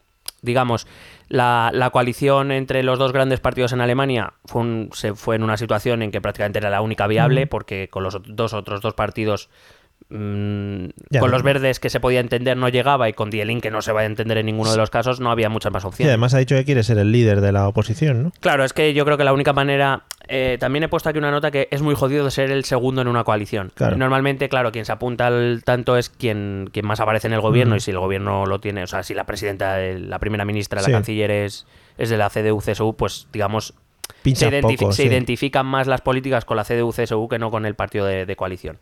digamos, 0.43 0.87
la, 1.29 1.71
la 1.73 1.91
coalición 1.91 2.53
entre 2.53 2.83
los 2.83 2.99
dos 2.99 3.13
grandes 3.13 3.41
partidos 3.41 3.73
en 3.73 3.81
Alemania 3.81 4.35
fue 4.45 4.63
un- 4.63 4.91
se 4.93 5.15
fue 5.15 5.35
en 5.37 5.43
una 5.43 5.57
situación 5.57 6.03
en 6.03 6.11
que 6.11 6.21
prácticamente 6.21 6.59
era 6.59 6.71
la 6.71 6.83
única 6.83 7.07
viable, 7.07 7.47
porque 7.47 7.89
con 7.89 8.03
los 8.03 8.19
dos 8.27 8.53
otros 8.53 8.81
dos 8.83 8.95
partidos 8.95 9.49
mm, 10.11 10.85
Ya 11.11 11.21
con 11.21 11.31
no. 11.31 11.37
los 11.37 11.43
verdes 11.43 11.81
que 11.81 11.91
se 11.91 12.01
podía 12.01 12.21
entender 12.21 12.57
no 12.57 12.69
llegaba 12.69 13.09
y 13.09 13.13
con 13.13 13.31
Dielin 13.31 13.61
que 13.61 13.71
no 13.71 13.83
se 13.83 13.93
va 13.93 14.03
a 14.03 14.05
entender 14.05 14.39
en 14.39 14.47
ninguno 14.47 14.71
de 14.71 14.77
los 14.77 14.91
casos 14.91 15.21
no 15.21 15.31
había 15.31 15.49
muchas 15.49 15.73
más 15.73 15.85
opciones. 15.85 16.11
además 16.11 16.35
ha 16.35 16.39
dicho 16.39 16.55
que 16.55 16.65
quiere 16.65 16.83
ser 16.83 16.99
el 16.99 17.13
líder 17.13 17.41
de 17.41 17.53
la 17.53 17.69
oposición, 17.69 18.23
¿no? 18.23 18.33
Claro, 18.41 18.65
es 18.65 18.73
que 18.73 18.95
yo 18.95 19.05
creo 19.05 19.17
que 19.17 19.25
la 19.25 19.33
única 19.33 19.53
manera. 19.53 20.03
eh, 20.29 20.57
también 20.59 20.83
he 20.83 20.89
puesto 20.89 21.09
aquí 21.09 21.19
una 21.19 21.31
nota 21.31 21.53
que 21.53 21.69
es 21.71 21.83
muy 21.83 21.95
jodido 21.95 22.25
de 22.25 22.31
ser 22.33 22.51
el 22.51 22.65
segundo 22.65 23.01
en 23.01 23.07
una 23.09 23.23
coalición. 23.23 23.71
Claro. 23.75 23.97
Normalmente, 23.97 24.49
claro, 24.49 24.73
quien 24.73 24.85
se 24.85 24.91
apunta 24.91 25.29
al 25.29 25.63
tanto 25.65 25.97
es 25.97 26.09
quien, 26.11 26.69
quien 26.73 26.85
más 26.85 26.99
aparece 26.99 27.29
en 27.29 27.33
el 27.35 27.41
gobierno 27.41 27.75
Mm. 27.75 27.79
y 27.79 27.81
si 27.81 27.91
el 27.93 27.99
gobierno 28.01 28.45
lo 28.45 28.59
tiene, 28.61 28.83
o 28.83 28.87
sea, 28.89 29.05
si 29.05 29.15
la 29.15 29.25
presidenta, 29.25 29.79
la 29.79 30.19
primera 30.19 30.45
ministra, 30.45 30.81
Sí. 30.83 30.91
la 30.91 30.97
canciller 30.99 31.31
es, 31.31 31.67
es 31.97 32.11
de 32.11 32.17
la 32.17 32.29
CDU-CSU, 32.29 32.97
pues 32.97 33.29
digamos. 33.33 33.75
Pincha 34.23 34.49
se, 34.51 34.61
identifi- 34.61 34.79
poco, 34.79 34.93
se 34.93 35.03
sí. 35.03 35.09
identifican 35.09 35.65
más 35.67 35.87
las 35.87 36.01
políticas 36.01 36.45
con 36.45 36.57
la 36.57 36.65
CDU-CSU 36.65 37.29
que 37.29 37.39
no 37.39 37.53
con 37.53 37.65
el 37.65 37.75
partido 37.77 38.05
de, 38.07 38.27
de 38.27 38.35
coalición. 38.37 38.79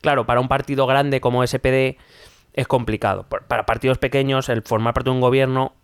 Claro, 0.00 0.26
para 0.26 0.40
un 0.40 0.48
partido 0.48 0.86
grande 0.86 1.20
como 1.20 1.44
SPD 1.46 1.98
es 2.54 2.66
complicado. 2.66 3.24
Para 3.24 3.66
partidos 3.66 3.98
pequeños, 3.98 4.48
el 4.48 4.62
formar 4.62 4.94
parte 4.94 5.10
de 5.10 5.14
un 5.14 5.20
gobierno, 5.20 5.74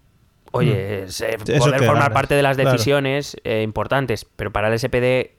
oye, 0.53 1.05
es, 1.05 1.21
eh, 1.21 1.37
Mm. 1.39 1.51
Eso 1.51 1.59
poder 1.59 1.79
formar 1.81 1.95
ganas, 1.95 2.15
parte 2.15 2.35
de 2.35 2.43
las 2.43 2.57
claro. 2.57 2.73
decisiones 2.73 3.37
eh, 3.45 3.63
importantes, 3.63 4.25
pero 4.25 4.51
para 4.53 4.69
el 4.69 4.79
SPD 4.79 5.37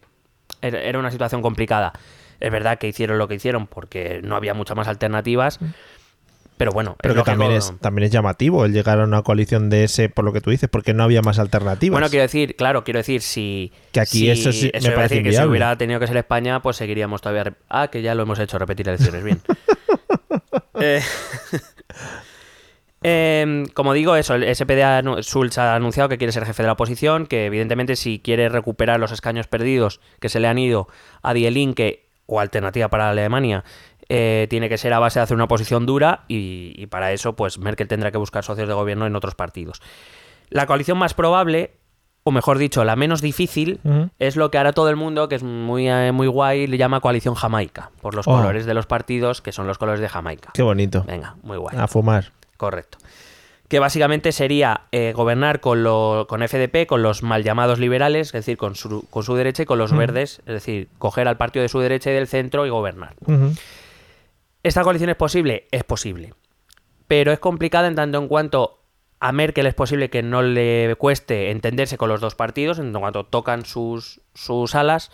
era 0.62 0.82
era 0.82 1.00
una 1.00 1.12
situación 1.12 1.42
complicada. 1.42 1.94
Es 2.40 2.52
verdad 2.52 2.78
que 2.78 2.88
hicieron 2.88 3.18
lo 3.18 3.28
que 3.28 3.36
hicieron 3.36 3.68
porque 3.68 4.22
no 4.24 4.36
había 4.36 4.54
muchas 4.54 4.78
más 4.78 4.88
alternativas, 4.88 5.60
pero 6.58 6.72
bueno, 6.72 6.96
Pero 7.02 7.16
que 7.16 7.24
también 7.24 7.52
es, 7.52 7.72
también 7.80 8.06
es 8.08 8.12
llamativo 8.12 8.66
el 8.66 8.74
llegar 8.74 9.00
a 9.00 9.04
una 9.04 9.22
coalición 9.22 9.70
de 9.70 9.84
ese, 9.84 10.10
por 10.10 10.26
lo 10.26 10.34
que 10.34 10.42
tú 10.42 10.50
dices, 10.50 10.70
porque 10.70 10.94
no 10.94 11.04
había 11.04 11.22
más 11.22 11.40
alternativas. 11.40 11.94
Bueno, 11.94 12.10
quiero 12.10 12.24
decir, 12.24 12.56
claro, 12.56 12.84
quiero 12.84 12.98
decir, 12.98 13.22
si. 13.22 13.72
Que 13.92 14.00
aquí 14.00 14.20
si- 14.20 14.30
eso 14.30 14.52
sí 14.52 14.72
me 14.74 14.80
iba 14.80 14.92
a 14.92 14.96
parece 14.96 15.16
decir 15.16 15.32
que 15.32 15.38
si 15.38 15.44
hubiera 15.44 15.78
tenido 15.78 16.00
que 16.00 16.08
ser 16.08 16.18
España, 16.18 16.62
pues 16.62 16.78
seguiríamos 16.78 17.22
todavía. 17.22 17.54
Ah, 17.70 17.90
que 17.90 18.02
ya 18.02 18.16
lo 18.16 18.24
hemos 18.24 18.40
hecho, 18.40 18.58
repetir 18.58 18.88
elecciones, 18.90 19.24
bien. 19.24 19.42
Eh, 20.80 21.02
em, 23.04 23.68
como 23.68 23.94
digo, 23.94 24.16
eso, 24.16 24.36
el 24.36 24.44
SPD 24.56 24.82
Schulz 25.22 25.58
ha 25.58 25.76
anunciado 25.76 26.10
que 26.10 26.18
quiere 26.18 26.34
ser 26.34 26.46
jefe 26.46 26.64
de 26.64 26.68
la 26.68 26.74
oposición, 26.74 27.28
que 27.28 27.46
evidentemente 27.46 27.96
si 27.96 28.20
quiere 28.20 28.50
recuperar 28.50 29.00
los 29.00 29.12
escaños 29.12 29.48
perdidos 29.48 30.00
que 30.20 30.30
se 30.30 30.40
le 30.40 30.48
han 30.48 30.58
ido 30.58 30.88
a 31.22 31.34
Die 31.34 31.50
Linke 31.52 32.08
o 32.26 32.40
alternativa 32.40 32.90
para 32.90 33.10
Alemania, 33.10 33.64
eh, 34.10 34.48
tiene 34.50 34.70
que 34.70 34.78
ser 34.78 34.94
a 34.94 35.00
base 35.00 35.20
de 35.20 35.24
hacer 35.24 35.36
una 35.36 35.46
oposición 35.46 35.86
dura 35.86 36.24
y, 36.28 36.74
y 36.76 36.88
para 36.88 37.12
eso 37.12 37.36
pues 37.36 37.58
Merkel 37.60 37.88
tendrá 37.88 38.12
que 38.12 38.18
buscar 38.18 38.44
socios 38.44 38.68
de 38.68 38.74
gobierno 38.74 39.06
en 39.06 39.16
otros 39.16 39.36
partidos. 39.36 39.82
La 40.50 40.66
coalición 40.66 40.98
más 40.98 41.14
probable, 41.14 41.72
o 42.24 42.32
mejor 42.32 42.58
dicho, 42.58 42.84
la 42.86 42.96
menos 42.96 43.22
difícil, 43.22 43.80
es 44.20 44.36
lo 44.36 44.50
que 44.52 44.58
ahora 44.58 44.72
todo 44.74 44.90
el 44.90 44.96
mundo, 44.96 45.28
que 45.30 45.36
es 45.36 45.44
muy, 45.44 45.90
eh, 45.90 46.12
muy 46.14 46.28
guay, 46.28 46.68
le 46.68 46.78
llama 46.78 47.00
coalición 47.02 47.36
jamaica, 47.36 47.92
por 48.02 48.16
los 48.16 48.28
Oh. 48.28 48.32
colores 48.38 48.66
de 48.66 48.74
los 48.74 48.86
partidos, 48.86 49.42
que 49.42 49.52
son 49.52 49.68
los 49.68 49.78
colores 49.78 50.00
de 50.02 50.08
Jamaica. 50.10 50.52
Qué 50.54 50.62
bonito. 50.64 51.04
Venga, 51.08 51.36
muy 51.44 51.58
guay. 51.58 51.78
A 51.78 51.88
fumar. 51.88 52.32
Correcto. 52.58 52.98
Que 53.70 53.80
básicamente 53.80 54.32
sería 54.32 54.84
eh, 54.94 55.12
gobernar 55.14 55.60
con, 55.60 55.84
lo, 55.84 56.26
con 56.30 56.42
FDP, 56.48 56.86
con 56.88 57.04
los 57.04 57.24
mal 57.24 57.44
llamados 57.44 57.80
liberales, 57.80 58.28
es 58.28 58.32
decir, 58.34 58.58
con 58.58 58.76
su, 58.76 59.06
con 59.10 59.24
su 59.24 59.36
derecha 59.36 59.64
y 59.64 59.66
con 59.66 59.78
los 59.78 59.92
verdes, 59.92 60.40
es 60.46 60.54
decir, 60.54 60.88
coger 61.00 61.28
al 61.28 61.36
partido 61.36 61.64
de 61.64 61.70
su 61.70 61.80
derecha 61.82 62.10
y 62.10 62.14
del 62.14 62.28
centro 62.28 62.66
y 62.66 62.70
gobernar. 62.70 63.16
¿Esta 64.68 64.84
coalición 64.84 65.10
es 65.10 65.16
posible? 65.16 65.68
Es 65.72 65.84
posible. 65.84 66.34
Pero 67.08 67.32
es 67.32 67.40
complicada 67.40 67.88
en 67.88 67.96
tanto 67.96 68.18
en 68.18 68.28
cuanto 68.28 68.80
a 69.20 69.32
Merkel 69.32 69.66
es 69.66 69.74
posible 69.74 70.10
que 70.10 70.22
no 70.24 70.42
le 70.42 70.96
cueste 70.98 71.52
entenderse 71.52 71.98
con 71.98 72.10
los 72.10 72.22
dos 72.22 72.36
partidos, 72.36 72.78
en 72.80 72.92
cuanto 72.94 73.26
tocan 73.26 73.66
sus, 73.66 74.22
sus 74.34 74.76
alas. 74.76 75.12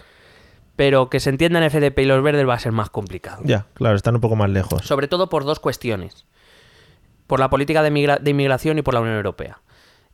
pero 0.76 1.08
que 1.10 1.20
se 1.20 1.30
entiendan 1.30 1.70
FDP 1.70 2.00
y 2.00 2.06
los 2.06 2.24
verdes 2.24 2.48
va 2.50 2.56
a 2.56 2.60
ser 2.60 2.72
más 2.72 2.90
complicado. 2.90 3.44
Ya, 3.46 3.68
claro, 3.76 3.96
están 3.96 4.16
un 4.16 4.22
poco 4.22 4.36
más 4.36 4.50
lejos. 4.50 4.82
Sobre 4.84 5.08
todo 5.08 5.30
por 5.30 5.46
dos 5.46 5.60
cuestiones. 5.60 6.26
Por 7.28 7.40
la 7.40 7.50
política 7.52 7.84
de, 7.84 7.92
migra- 7.92 8.18
de 8.20 8.32
inmigración 8.32 8.80
y 8.80 8.82
por 8.82 8.96
la 8.96 9.02
Unión 9.02 9.16
Europea. 9.16 9.62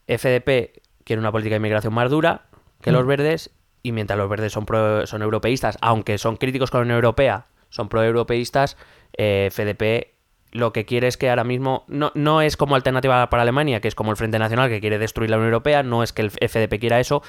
FDP 0.08 0.82
quiere 1.06 1.20
una 1.22 1.32
política 1.32 1.54
de 1.54 1.58
inmigración 1.60 1.94
más 1.94 2.10
dura 2.12 2.48
que 2.82 2.92
Mm. 2.92 2.94
los 2.94 3.06
verdes, 3.08 3.52
y 3.84 3.94
mientras 3.94 4.20
los 4.20 4.30
verdes 4.30 4.52
son, 4.52 4.66
pro- 4.66 5.08
son 5.08 5.22
europeístas, 5.22 5.78
aunque 5.82 6.18
son 6.18 6.36
críticos 6.36 6.72
con 6.72 6.80
la 6.82 6.84
Unión 6.84 6.96
Europea, 6.98 7.46
son 7.70 7.88
pro-europeístas, 7.88 8.76
eh, 9.18 9.50
FDP 9.52 10.20
lo 10.52 10.74
que 10.74 10.86
quiere 10.86 11.08
es 11.08 11.18
que 11.18 11.30
ahora 11.30 11.44
mismo 11.44 11.86
no, 11.88 12.12
no 12.16 12.42
es 12.42 12.58
como 12.58 12.76
alternativa 12.76 13.30
para 13.30 13.44
Alemania, 13.44 13.82
que 13.82 13.88
es 13.88 13.96
como 13.96 14.12
el 14.12 14.18
Frente 14.18 14.40
Nacional 14.40 14.70
que 14.70 14.82
quiere 14.82 14.98
destruir 14.98 15.30
la 15.30 15.38
Unión 15.38 15.50
Europea, 15.50 15.84
no 15.84 16.02
es 16.02 16.12
que 16.12 16.24
el 16.24 16.32
FDP 16.32 16.80
quiera 16.80 17.00
eso, 17.00 17.22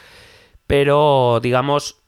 pero 0.67 1.41
digamos, 1.43 2.03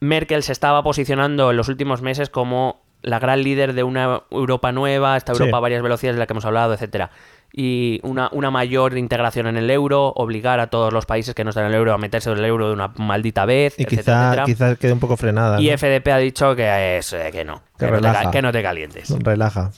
Merkel 0.00 0.42
se 0.42 0.52
estaba 0.52 0.82
posicionando 0.82 1.50
en 1.50 1.56
los 1.56 1.68
últimos 1.68 2.02
meses 2.02 2.28
como 2.28 2.82
la 3.02 3.18
gran 3.18 3.42
líder 3.42 3.74
de 3.74 3.82
una 3.82 4.22
Europa 4.30 4.72
nueva, 4.72 5.16
esta. 5.16 5.32
Europa 5.32 5.56
a 5.56 5.60
varias 5.60 5.82
velocidades 5.82 6.16
de 6.16 6.20
la 6.20 6.26
que 6.26 6.32
hemos 6.32 6.44
hablado, 6.44 6.72
etcétera. 6.72 7.10
Y 7.52 8.00
una, 8.02 8.30
una 8.32 8.50
mayor 8.50 8.96
integración 8.96 9.46
en 9.46 9.56
el 9.56 9.70
euro, 9.70 10.12
obligar 10.16 10.58
a 10.60 10.68
todos 10.68 10.92
los 10.92 11.04
países 11.04 11.34
que 11.34 11.44
no 11.44 11.50
están 11.50 11.64
en 11.64 11.72
el 11.72 11.76
euro 11.76 11.92
a 11.92 11.98
meterse 11.98 12.30
en 12.30 12.38
el 12.38 12.44
euro 12.44 12.68
de 12.68 12.72
una 12.74 12.88
maldita 12.96 13.44
vez, 13.44 13.74
Y 13.78 13.82
etcétera, 13.82 14.44
quizá, 14.46 14.76
quede 14.76 14.92
un 14.92 15.00
poco 15.00 15.16
frenada. 15.16 15.60
Y 15.60 15.68
¿no? 15.68 15.76
FDP 15.76 16.08
ha 16.08 16.18
dicho 16.18 16.56
que, 16.56 16.98
es, 16.98 17.12
eh, 17.12 17.28
que 17.30 17.44
no, 17.44 17.62
Que 17.78 17.86
que, 17.86 17.92
no 17.92 18.00
te, 18.00 18.30
que 18.30 18.42
no 18.42 18.52
te 18.52 18.62
calientes. 18.62 19.14
Relaja. 19.22 19.70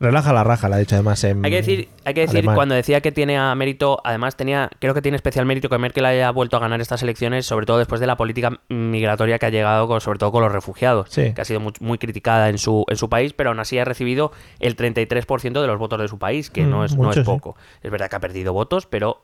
Relaja 0.00 0.32
la 0.32 0.44
raja, 0.44 0.68
la 0.68 0.76
ha 0.76 0.78
dicho 0.78 0.94
además 0.94 1.24
en 1.24 1.44
Hay 1.44 1.50
que 1.50 1.56
decir, 1.56 1.88
hay 2.04 2.14
que 2.14 2.20
decir 2.20 2.38
alemán. 2.38 2.54
cuando 2.54 2.74
decía 2.76 3.00
que 3.00 3.10
tiene 3.10 3.36
a 3.36 3.52
mérito, 3.56 4.00
además 4.04 4.36
tenía, 4.36 4.70
creo 4.78 4.94
que 4.94 5.02
tiene 5.02 5.16
especial 5.16 5.44
mérito 5.44 5.68
que 5.68 5.76
Merkel 5.76 6.04
haya 6.04 6.30
vuelto 6.30 6.56
a 6.56 6.60
ganar 6.60 6.80
estas 6.80 7.02
elecciones, 7.02 7.46
sobre 7.46 7.66
todo 7.66 7.78
después 7.78 8.00
de 8.00 8.06
la 8.06 8.16
política 8.16 8.60
migratoria 8.68 9.40
que 9.40 9.46
ha 9.46 9.50
llegado, 9.50 9.88
con- 9.88 10.00
sobre 10.00 10.20
todo 10.20 10.30
con 10.30 10.42
los 10.44 10.52
refugiados, 10.52 11.08
Sí. 11.10 11.34
que 11.34 11.40
ha 11.40 11.44
sido 11.44 11.58
muy, 11.58 11.72
muy 11.80 11.98
criticada 11.98 12.48
en 12.48 12.58
su, 12.58 12.84
en 12.88 12.96
su 12.96 13.08
país, 13.08 13.32
pero 13.32 13.50
aún 13.50 13.58
así 13.58 13.76
ha 13.78 13.84
recibido 13.84 14.30
el 14.60 14.76
33% 14.76 15.60
de 15.60 15.66
los 15.66 15.78
votos 15.78 16.00
de 16.00 16.06
su 16.06 16.16
país, 16.18 16.48
que 16.50 16.62
Mm, 16.62 16.70
no 16.70 16.84
es, 16.84 16.96
no 16.96 17.10
es 17.10 17.16
sí. 17.16 17.22
poco. 17.22 17.56
Es 17.82 17.90
verdad 17.90 18.08
que 18.08 18.14
ha 18.16 18.20
perdido 18.20 18.52
votos, 18.52 18.86
pero 18.86 19.22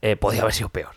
eh, 0.00 0.16
podía 0.16 0.40
haber 0.40 0.54
sido 0.54 0.70
peor. 0.70 0.92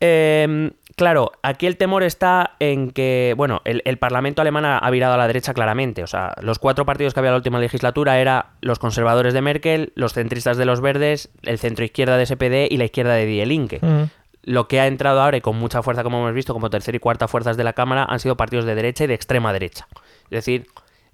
Eh, 0.00 0.72
claro, 0.96 1.32
aquí 1.42 1.66
el 1.66 1.76
temor 1.76 2.02
está 2.02 2.56
en 2.58 2.90
que, 2.90 3.34
bueno, 3.36 3.62
el, 3.64 3.82
el 3.84 3.98
Parlamento 3.98 4.42
alemán 4.42 4.64
ha, 4.64 4.90
virado 4.90 5.14
a 5.14 5.16
la 5.16 5.26
derecha 5.26 5.54
claramente. 5.54 6.02
O 6.02 6.06
sea, 6.06 6.34
los 6.40 6.58
cuatro 6.58 6.84
partidos 6.84 7.14
que 7.14 7.20
había 7.20 7.30
en 7.30 7.34
la 7.34 7.38
última 7.38 7.58
legislatura 7.58 8.18
era 8.18 8.50
los 8.60 8.78
conservadores 8.78 9.34
de 9.34 9.42
Merkel, 9.42 9.92
los 9.94 10.12
centristas 10.12 10.56
de 10.56 10.64
los 10.64 10.80
verdes, 10.80 11.30
el 11.42 11.58
centro 11.58 11.84
izquierda 11.84 12.16
de 12.16 12.26
SPD 12.26 12.72
y 12.72 12.76
la 12.76 12.84
izquierda 12.84 13.14
de 13.14 13.26
Die 13.26 13.46
Linke. 13.46 13.78
Mm. 13.80 14.04
Lo 14.42 14.68
que 14.68 14.80
ha 14.80 14.86
entrado 14.86 15.22
ahora 15.22 15.38
y 15.38 15.40
con 15.40 15.56
mucha 15.56 15.82
fuerza, 15.82 16.02
como 16.02 16.18
hemos 16.18 16.34
visto, 16.34 16.52
como 16.52 16.68
tercera 16.68 16.96
y 16.96 17.00
cuarta 17.00 17.28
fuerzas 17.28 17.56
de 17.56 17.64
la 17.64 17.72
Cámara, 17.72 18.04
han 18.04 18.20
sido 18.20 18.36
partidos 18.36 18.66
de 18.66 18.74
derecha 18.74 19.04
y 19.04 19.06
de 19.06 19.14
extrema 19.14 19.54
derecha. 19.54 19.88
Es 20.24 20.44
decir, 20.44 20.66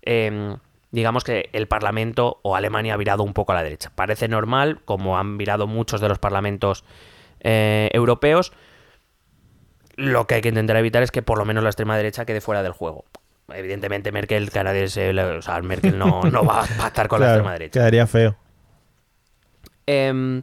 em, 0.02 0.56
digamos 0.90 1.22
que 1.22 1.48
el 1.52 1.68
Parlamento 1.68 2.40
o 2.42 2.56
Alemania 2.56 2.94
ha 2.94 2.96
virado 2.96 3.22
un 3.22 3.32
poco 3.32 3.52
a 3.52 3.54
la 3.54 3.62
derecha. 3.62 3.92
Parece 3.94 4.26
normal, 4.26 4.80
como 4.84 5.16
han 5.16 5.38
virado 5.38 5.68
muchos 5.68 6.00
de 6.00 6.08
los 6.08 6.18
parlamentos 6.18 6.84
eh, 7.40 7.88
europeos. 7.92 8.52
Lo 10.00 10.26
que 10.26 10.36
hay 10.36 10.40
que 10.40 10.48
intentar 10.48 10.76
evitar 10.76 11.02
es 11.02 11.10
que 11.10 11.22
por 11.22 11.36
lo 11.38 11.44
menos 11.44 11.62
la 11.62 11.70
extrema 11.70 11.96
derecha 11.96 12.24
quede 12.24 12.40
fuera 12.40 12.62
del 12.62 12.72
juego. 12.72 13.04
Evidentemente, 13.52 14.12
Merkel, 14.12 14.50
que 14.50 14.62
nadie 14.64 14.88
se 14.88 15.12
le- 15.12 15.22
o 15.24 15.42
sea, 15.42 15.60
Merkel 15.60 15.98
no, 15.98 16.22
no 16.30 16.44
va 16.44 16.62
a 16.62 16.66
pactar 16.66 17.08
con 17.08 17.20
la 17.20 17.26
extrema 17.26 17.52
derecha. 17.52 17.80
Quedaría 17.80 18.06
feo. 18.06 18.36
Em, 19.86 20.42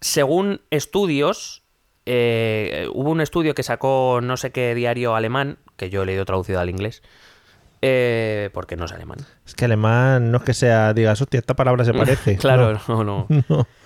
según 0.00 0.60
estudios, 0.70 1.62
eh, 2.06 2.88
hubo 2.92 3.10
un 3.10 3.20
estudio 3.20 3.54
que 3.54 3.62
sacó 3.62 4.20
no 4.22 4.36
sé 4.36 4.50
qué 4.50 4.74
diario 4.74 5.14
alemán, 5.14 5.58
que 5.76 5.90
yo 5.90 6.02
he 6.02 6.06
leído 6.06 6.24
traducido 6.24 6.60
al 6.60 6.70
inglés, 6.70 7.02
eh, 7.82 8.50
porque 8.52 8.76
no 8.76 8.84
es 8.84 8.92
alemán. 8.92 9.18
Es 9.46 9.54
que 9.54 9.64
alemán 9.64 10.30
no 10.30 10.38
es 10.38 10.44
que 10.44 10.54
sea, 10.54 10.92
digas, 10.92 11.20
hostia, 11.20 11.40
esta 11.40 11.54
palabra 11.54 11.84
se 11.84 11.94
parece. 11.94 12.36
claro, 12.36 12.78
no, 12.88 13.04
no. 13.04 13.26
No. 13.48 13.66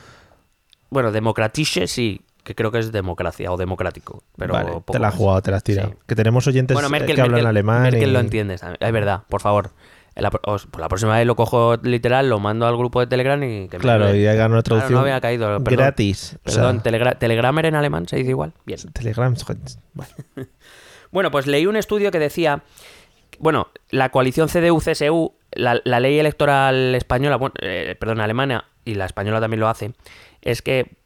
Bueno, 0.89 1.11
democratische 1.11 1.89
sí, 1.89 2.21
que 2.47 2.55
creo 2.55 2.71
que 2.71 2.79
es 2.79 2.93
democracia 2.93 3.51
o 3.53 3.57
democrático. 3.57 4.23
Pero 4.39 4.55
vale, 4.55 4.71
poco 4.71 4.93
te 4.93 4.99
la 5.01 5.09
has 5.09 5.15
jugado, 5.15 5.43
te 5.43 5.51
la 5.51 5.57
has 5.59 5.65
tirado. 5.65 5.89
Sí. 5.91 5.95
Que 6.07 6.15
tenemos 6.15 6.47
oyentes 6.47 6.75
Bueno, 6.75 6.89
Merkel, 6.89 7.17
que 7.17 7.21
hablan 7.21 7.41
Merkel- 7.41 7.47
alemán. 7.49 7.83
Merkel 7.83 8.09
y- 8.09 8.13
lo 8.13 8.21
entiendes. 8.21 8.63
Es 8.81 8.93
verdad, 8.93 9.23
por 9.29 9.41
favor. 9.41 9.71
En 10.15 10.23
La, 10.23 10.31
os- 10.45 10.67
pues 10.67 10.81
la 10.81 10.89
próxima 10.89 11.17
vez 11.19 11.27
lo 11.27 11.37
cojo 11.37 11.77
literal, 11.83 12.31
lo 12.31 12.39
mando 12.39 12.67
al 12.67 12.77
grupo 12.79 13.01
de 13.01 13.07
Telegram 13.07 13.43
y 13.43 13.69
que 13.69 13.77
me- 13.77 13.83
Claro, 13.83 14.15
y 14.15 14.27
hagan 14.27 14.53
una 14.53 14.63
Claro, 14.63 14.63
traducción 14.63 14.95
no 14.95 15.01
había 15.01 15.21
caído. 15.21 15.47
Perdón. 15.63 15.65
gratis. 15.65 16.39
O 16.47 16.51
sea, 16.51 16.63
Perdón, 16.63 16.83
telegra- 16.83 17.19
Telegrammer 17.19 17.67
en 17.67 17.75
alemán 17.75 18.09
se 18.09 18.17
dice 18.17 18.31
igual. 18.31 18.53
Bien. 18.65 18.79
Telegram. 18.95 19.35
Bueno, 19.93 20.11
Bueno, 21.11 21.31
pues 21.31 21.47
leí 21.47 21.67
un 21.67 21.77
estudio 21.77 22.11
que 22.11 22.19
decía, 22.19 22.63
bueno, 23.39 23.69
la 23.91 24.11
coalición 24.11 24.49
CDU-CSU, 24.49 25.33
la, 25.53 25.81
la 25.85 26.01
ley 26.01 26.19
electoral 26.19 26.95
española, 26.95 27.37
bueno, 27.37 27.55
eh, 27.61 27.97
perdón, 27.99 28.21
alemana, 28.21 28.67
y 28.85 28.95
la 28.95 29.05
española 29.07 29.41
también 29.41 29.61
lo 29.61 29.69
hace, 29.69 29.93
es 30.43 30.63
que 30.63 30.97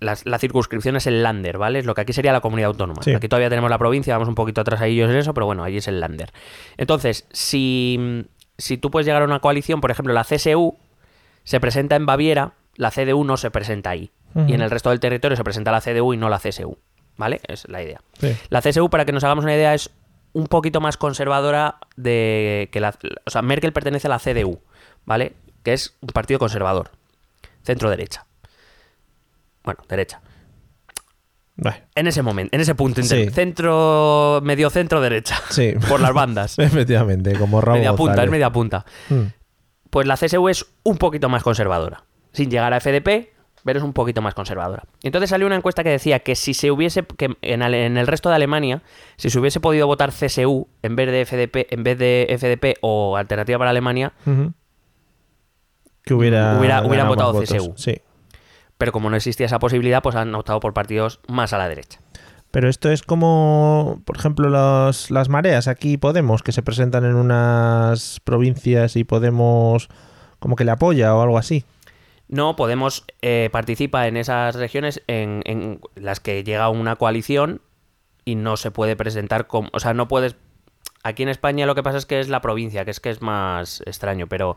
la 0.00 0.38
circunscripción 0.38 0.96
es 0.96 1.06
el 1.06 1.22
Lander, 1.22 1.58
¿vale? 1.58 1.78
Es 1.80 1.86
lo 1.86 1.94
que 1.94 2.00
aquí 2.00 2.12
sería 2.12 2.32
la 2.32 2.40
comunidad 2.40 2.68
autónoma. 2.68 3.02
Sí. 3.02 3.12
Aquí 3.14 3.28
todavía 3.28 3.50
tenemos 3.50 3.70
la 3.70 3.78
provincia, 3.78 4.14
vamos 4.14 4.28
un 4.28 4.34
poquito 4.34 4.60
atrás 4.62 4.80
ahí 4.80 4.94
ellos 4.94 5.10
en 5.10 5.16
eso, 5.16 5.34
pero 5.34 5.46
bueno, 5.46 5.62
allí 5.62 5.76
es 5.76 5.88
el 5.88 6.00
Lander. 6.00 6.32
Entonces, 6.78 7.26
si, 7.32 8.26
si 8.56 8.78
tú 8.78 8.90
puedes 8.90 9.06
llegar 9.06 9.22
a 9.22 9.24
una 9.26 9.40
coalición, 9.40 9.80
por 9.80 9.90
ejemplo, 9.90 10.14
la 10.14 10.24
CSU 10.24 10.76
se 11.44 11.60
presenta 11.60 11.96
en 11.96 12.06
Baviera, 12.06 12.54
la 12.76 12.90
CDU 12.90 13.24
no 13.24 13.36
se 13.36 13.50
presenta 13.50 13.90
ahí. 13.90 14.10
Y 14.46 14.54
en 14.54 14.60
el 14.60 14.70
resto 14.70 14.90
del 14.90 15.00
territorio 15.00 15.36
se 15.36 15.42
presenta 15.42 15.72
la 15.72 15.80
CDU 15.80 16.14
y 16.14 16.16
no 16.16 16.28
la 16.28 16.38
CSU. 16.38 16.78
¿Vale? 17.16 17.40
Es 17.48 17.68
la 17.68 17.82
idea. 17.82 18.00
sí. 18.18 18.34
La 18.48 18.62
CSU, 18.62 18.88
para 18.88 19.04
que 19.04 19.12
nos 19.12 19.24
hagamos 19.24 19.44
una 19.44 19.54
idea, 19.54 19.74
es 19.74 19.90
un 20.32 20.46
poquito 20.46 20.80
más 20.80 20.96
conservadora 20.96 21.78
de 21.96 22.68
que 22.72 22.80
la... 22.80 22.94
O 23.26 23.30
sea, 23.30 23.42
Merkel 23.42 23.72
pertenece 23.72 24.06
a 24.06 24.10
la 24.10 24.18
CDU, 24.18 24.60
¿vale? 25.04 25.34
Que 25.64 25.72
es 25.72 25.96
un 26.00 26.08
partido 26.08 26.38
conservador. 26.38 26.90
Centro-derecha. 27.64 28.24
Bueno, 29.74 29.84
derecha. 29.88 30.20
Bueno, 31.56 31.76
En 31.94 32.06
ese 32.06 32.22
momento, 32.22 32.54
en 32.54 32.60
ese 32.62 32.74
punto, 32.74 33.02
Sí. 33.02 33.28
centro, 33.30 34.40
medio 34.42 34.70
centro 34.70 35.00
derecha. 35.00 35.38
Sí. 35.50 35.74
Por 35.88 36.00
las 36.00 36.12
bandas. 36.12 36.58
efectivamente, 36.58 37.34
como 37.34 37.60
Raúl 37.60 37.78
media 37.78 37.94
punta, 37.94 38.24
es 38.24 38.30
media 38.30 38.50
punta. 38.50 38.84
Mm. 39.10 39.22
Pues 39.90 40.06
la 40.06 40.16
CSU 40.16 40.48
es 40.48 40.66
un 40.84 40.96
poquito 40.96 41.28
más 41.28 41.42
conservadora. 41.42 42.04
Sin 42.32 42.50
llegar 42.50 42.72
a 42.72 42.80
FDP, 42.80 43.32
pero 43.64 43.78
es 43.78 43.84
un 43.84 43.92
poquito 43.92 44.22
más 44.22 44.34
conservadora. 44.34 44.84
Entonces 45.02 45.28
salió 45.30 45.46
una 45.46 45.56
encuesta 45.56 45.82
que 45.84 45.90
decía 45.90 46.20
que 46.20 46.34
si 46.34 46.54
se 46.54 46.70
hubiese, 46.70 47.02
que 47.04 47.36
en, 47.42 47.60
el 47.62 48.06
resto 48.06 48.30
de 48.30 48.36
Alemania, 48.36 48.82
si 49.16 49.28
se 49.30 49.38
hubiese 49.38 49.60
podido 49.60 49.86
votar 49.86 50.12
CSU 50.12 50.66
en 50.82 50.96
vez 50.96 51.10
de 51.10 51.26
FDP, 51.26 51.72
en 51.74 51.82
vez 51.84 51.98
de 51.98 52.26
FDP 52.38 52.78
o 52.80 53.16
Alternativa 53.18 53.58
para 53.58 53.70
Alemania, 53.70 54.12
Ujú. 54.26 54.52
Que 56.02 56.14
hubiera, 56.14 56.56
Hubiera- 56.58 57.04
votado. 57.04 57.38
CSU. 57.42 57.74
Sí. 57.76 58.00
Pero 58.80 58.92
como 58.92 59.10
no 59.10 59.16
existía 59.16 59.44
esa 59.46 59.58
posibilidad, 59.58 60.02
pues 60.02 60.16
han 60.16 60.34
optado 60.34 60.58
por 60.58 60.72
partidos 60.72 61.20
más 61.28 61.52
a 61.52 61.58
la 61.58 61.68
derecha. 61.68 62.00
Pero 62.50 62.68
esto 62.68 62.90
es 62.90 63.02
como, 63.02 64.00
por 64.06 64.16
ejemplo, 64.16 64.48
los- 64.48 65.10
las 65.12 65.28
mareas. 65.28 65.68
Aquí 65.68 65.98
Podemos, 65.98 66.42
que 66.42 66.50
se 66.50 66.62
presentan 66.62 67.04
en 67.04 67.14
unas 67.14 68.20
provincias 68.24 68.96
y 68.96 69.04
Podemos 69.04 69.88
como 70.40 70.56
que 70.56 70.64
le 70.64 70.70
apoya 70.72 71.14
o 71.14 71.20
algo 71.22 71.36
así. 71.38 71.64
No, 72.26 72.56
Podemos 72.56 73.04
eh, 73.22 73.50
participa 73.52 74.08
en 74.08 74.16
esas 74.16 74.54
regiones 74.56 75.02
en, 75.06 75.42
en 75.44 75.80
las 75.94 76.18
que 76.20 76.42
llega 76.42 76.68
una 76.70 76.96
coalición 76.96 77.60
y 78.24 78.34
no 78.34 78.56
se 78.56 78.70
puede 78.70 78.96
presentar 78.96 79.46
como... 79.46 79.68
O 79.72 79.78
sea, 79.78 79.92
no 79.94 80.08
puedes... 80.08 80.36
Aquí 81.02 81.22
en 81.22 81.28
España 81.28 81.66
lo 81.66 81.74
que 81.74 81.82
pasa 81.82 81.98
es 81.98 82.06
que 82.06 82.18
es 82.20 82.28
la 82.28 82.40
provincia, 82.40 82.84
que 82.84 82.90
es 82.90 83.00
que 83.00 83.10
es 83.10 83.20
más 83.22 83.82
extraño, 83.86 84.26
pero 84.26 84.56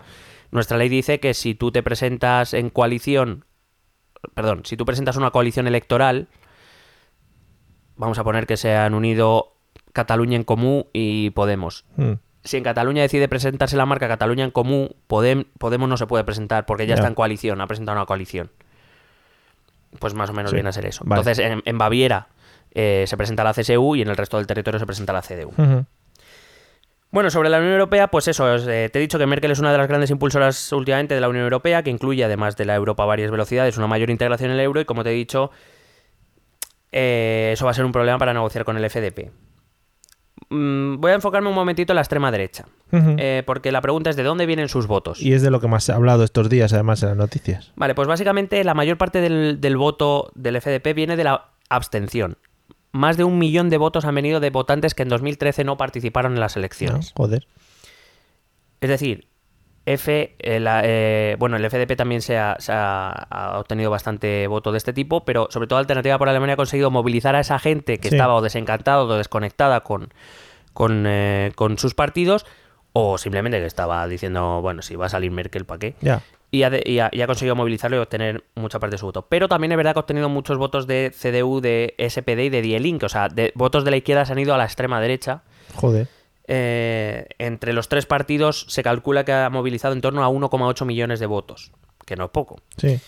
nuestra 0.52 0.78
ley 0.78 0.90
dice 0.90 1.20
que 1.20 1.34
si 1.34 1.56
tú 1.56 1.72
te 1.72 1.84
presentas 1.84 2.54
en 2.54 2.70
coalición... 2.70 3.46
Perdón, 4.34 4.62
si 4.66 4.78
tú 4.78 4.86
presentas 4.86 5.16
una 5.18 5.32
coalición 5.32 5.68
electoral, 5.68 6.28
vamos 7.96 8.18
a 8.20 8.24
poner 8.24 8.48
que 8.48 8.58
se 8.58 8.76
han 8.76 8.94
unido 8.94 9.54
Cataluña 9.94 10.36
en 10.36 10.44
Comú 10.44 10.88
y 10.94 11.30
Podemos. 11.32 11.86
Mm. 11.98 12.14
Si 12.44 12.58
en 12.58 12.64
Cataluña 12.64 13.02
decide 13.02 13.28
presentarse 13.30 13.78
la 13.78 13.86
marca 13.86 14.08
Cataluña 14.08 14.44
en 14.44 14.52
Común, 14.52 14.90
Podem- 15.08 15.48
Podemos 15.58 15.88
no 15.88 15.96
se 15.98 16.08
puede 16.08 16.24
presentar 16.24 16.66
porque 16.66 16.86
ya, 16.88 16.96
está 16.96 17.08
en 17.08 17.16
coalición, 17.16 17.62
ha 17.62 17.68
presentado 17.68 17.98
una 17.98 18.06
coalición. 18.06 18.52
Pues 20.00 20.14
más 20.14 20.30
o 20.30 20.34
menos 20.34 20.50
Sí, 20.52 20.56
viene 20.56 20.70
a 20.70 20.74
ser 20.74 20.86
eso. 20.88 21.04
vale. 21.06 21.22
Entonces, 21.22 21.46
en, 21.46 21.62
en 21.66 21.78
Baviera 21.78 22.28
eh, 22.74 23.06
se 23.08 23.16
presenta 23.16 23.44
la 23.44 23.54
CSU 23.54 23.96
y 23.96 24.02
en 24.02 24.08
el 24.10 24.18
resto 24.18 24.38
del 24.38 24.48
territorio 24.48 24.80
se 24.80 24.86
presenta 24.86 25.14
la 25.14 25.22
CDU. 25.22 25.54
Bueno, 27.14 27.30
sobre 27.30 27.50
la 27.50 27.60
Unión 27.60 27.74
Europea, 27.74 28.08
pues 28.08 28.28
eso, 28.28 28.56
es, 28.56 28.66
eh, 28.66 28.90
te 28.92 28.98
he 28.98 29.02
dicho 29.02 29.20
que 29.20 29.28
Merkel 29.28 29.52
es 29.52 29.60
una 29.60 29.72
de 29.72 29.78
las 29.78 29.88
grandes 29.88 30.10
impulsoras 30.10 30.72
últimamente 30.72 31.14
de 31.14 31.22
la 31.22 31.30
Unión 31.30 31.44
Europea, 31.44 31.84
que 31.84 31.92
incluye, 31.92 32.24
además 32.24 32.58
de 32.58 32.66
la 32.66 32.74
Europa 32.74 33.04
a 33.04 33.06
varias 33.06 33.30
velocidades, 33.30 33.78
una 33.78 33.86
mayor 33.86 34.10
integración 34.10 34.50
en 34.50 34.56
el 34.56 34.62
euro 34.62 34.82
y, 34.82 34.86
como 34.86 35.04
te 35.04 35.12
he 35.12 35.14
dicho, 35.14 35.52
eh, 36.92 37.52
eso 37.54 37.66
va 37.66 37.72
a 37.72 37.76
ser 37.76 37.86
un 37.86 37.92
problema 37.92 38.18
para 38.18 38.34
negociar 38.34 38.66
con 38.66 38.78
el 38.78 38.90
FDP. 38.90 39.30
Mm, 40.50 40.96
voy 41.00 41.12
a 41.12 41.14
enfocarme 41.14 41.50
un 41.50 41.54
momentito 41.54 41.94
en 41.94 41.98
la 41.98 42.02
extrema 42.02 42.32
derecha, 42.32 42.66
eh, 42.92 43.44
porque 43.46 43.72
la 43.72 43.82
pregunta 43.82 44.10
es 44.10 44.16
de 44.16 44.24
dónde 44.24 44.48
vienen 44.48 44.68
sus 44.68 44.88
votos. 44.88 45.22
Y 45.22 45.34
es 45.34 45.44
de 45.44 45.52
lo 45.52 45.62
que 45.62 45.68
más 45.68 45.84
se 45.84 45.92
ha 45.92 45.98
hablado 45.98 46.24
estos 46.24 46.50
días, 46.50 46.74
además, 46.74 47.04
en 47.04 47.10
las 47.10 47.18
noticias. 47.18 47.74
Vale, 47.76 47.94
pues 47.94 48.08
básicamente 48.08 48.64
la 48.64 48.74
mayor 48.74 48.98
parte 48.98 49.22
del, 49.22 49.62
del 49.62 49.78
voto 49.78 50.32
del 50.34 50.60
FDP 50.60 50.96
viene 50.96 51.16
de 51.16 51.26
la 51.26 51.52
abstención. 51.70 52.38
Más 52.94 53.18
de 53.18 53.26
un 53.26 53.38
millón 53.38 53.70
de 53.70 53.78
votos 53.78 54.06
han 54.06 54.16
venido 54.16 54.40
de 54.40 54.50
votantes 54.50 54.94
que 54.96 55.04
en 55.04 55.10
2013 55.10 55.64
no 55.66 55.76
participaron 55.76 56.34
en 56.34 56.40
las 56.40 56.56
¿no? 56.56 56.62
elecciones. 56.62 57.12
Joder. 57.18 57.46
Es 58.82 58.90
decir, 58.90 59.28
F, 59.86 60.36
eh, 60.40 60.60
la- 60.62 60.82
eh, 60.86 61.36
bueno, 61.40 61.58
el 61.58 61.66
FDP 61.66 61.96
también 61.98 62.22
se 62.22 62.38
ha, 62.38 62.56
se 62.60 62.72
ha- 62.72 63.10
ha 63.10 63.60
obtenido 63.60 63.90
bastante 63.92 64.48
voto 64.48 64.72
de 64.72 64.78
este 64.78 64.94
tipo, 64.94 65.26
pero 65.26 65.48
sobre 65.52 65.68
todo 65.68 65.80
Alternativa 65.80 66.18
por 66.18 66.30
Alemania 66.30 66.54
ha 66.54 66.58
conseguido 66.58 66.90
movilizar 66.92 67.36
a 67.36 67.42
esa 67.42 67.60
gente 67.60 67.98
que 68.00 68.08
Sí. 68.10 68.16
estaba 68.16 68.36
o 68.36 68.42
desencantada 68.42 69.02
o 69.04 69.14
desconectada 69.18 69.82
con, 69.82 70.14
con, 70.74 71.04
eh, 71.06 71.52
con 71.56 71.78
sus 71.78 71.96
partidos, 71.96 72.46
o 72.94 73.18
simplemente 73.18 73.60
que 73.60 73.66
estaba 73.66 74.08
diciendo, 74.08 74.62
bueno, 74.62 74.82
si 74.84 74.96
va 74.96 75.08
a 75.08 75.10
salir 75.10 75.32
Merkel, 75.32 75.66
¿para 75.66 75.80
qué? 75.80 75.96
Ya. 76.00 76.22
Y 76.54 76.62
ha, 76.64 76.70
de- 76.70 76.84
y 76.86 77.00
ha- 77.00 77.10
y 77.12 77.22
ha 77.22 77.26
conseguido 77.28 77.56
movilizarlo 77.56 77.98
y 77.98 78.00
obtener 78.00 78.44
mucha 78.56 78.80
parte 78.80 78.94
de 78.94 78.98
su 79.00 79.08
voto. 79.08 79.26
Pero 79.28 79.48
también 79.48 79.72
es 79.72 79.78
verdad 79.78 79.94
que 79.94 80.00
ha 80.00 80.02
obtenido 80.02 80.30
muchos 80.30 80.58
votos 80.60 80.86
de 80.86 81.12
CDU, 81.12 81.62
de 81.62 81.96
SPD 81.98 82.46
y 82.46 82.50
de 82.50 82.62
Die 82.62 82.80
Linke. 82.80 83.08
O 83.08 83.10
sea, 83.10 83.28
de, 83.28 83.52
votos 83.56 83.84
de 83.84 83.90
la 83.92 83.98
izquierda 83.98 84.24
se 84.26 84.34
han 84.34 84.40
ido 84.40 84.54
a 84.54 84.58
la 84.58 84.66
extrema 84.66 85.02
derecha. 85.02 85.42
Joder. 85.76 86.08
Eh, 86.48 87.26
entre 87.40 87.74
los 87.74 87.90
tres 87.90 88.06
partidos 88.06 88.66
se 88.70 88.84
calcula 88.84 89.26
que 89.26 89.32
ha 89.34 89.50
movilizado 89.50 89.94
en 89.96 90.02
torno 90.02 90.24
a 90.24 90.30
1,8 90.30 90.86
millones 90.86 91.20
de 91.20 91.26
votos, 91.26 91.72
que 92.06 92.16
no 92.16 92.26
es 92.26 92.30
poco. 92.32 92.58
Sí. 92.78 93.00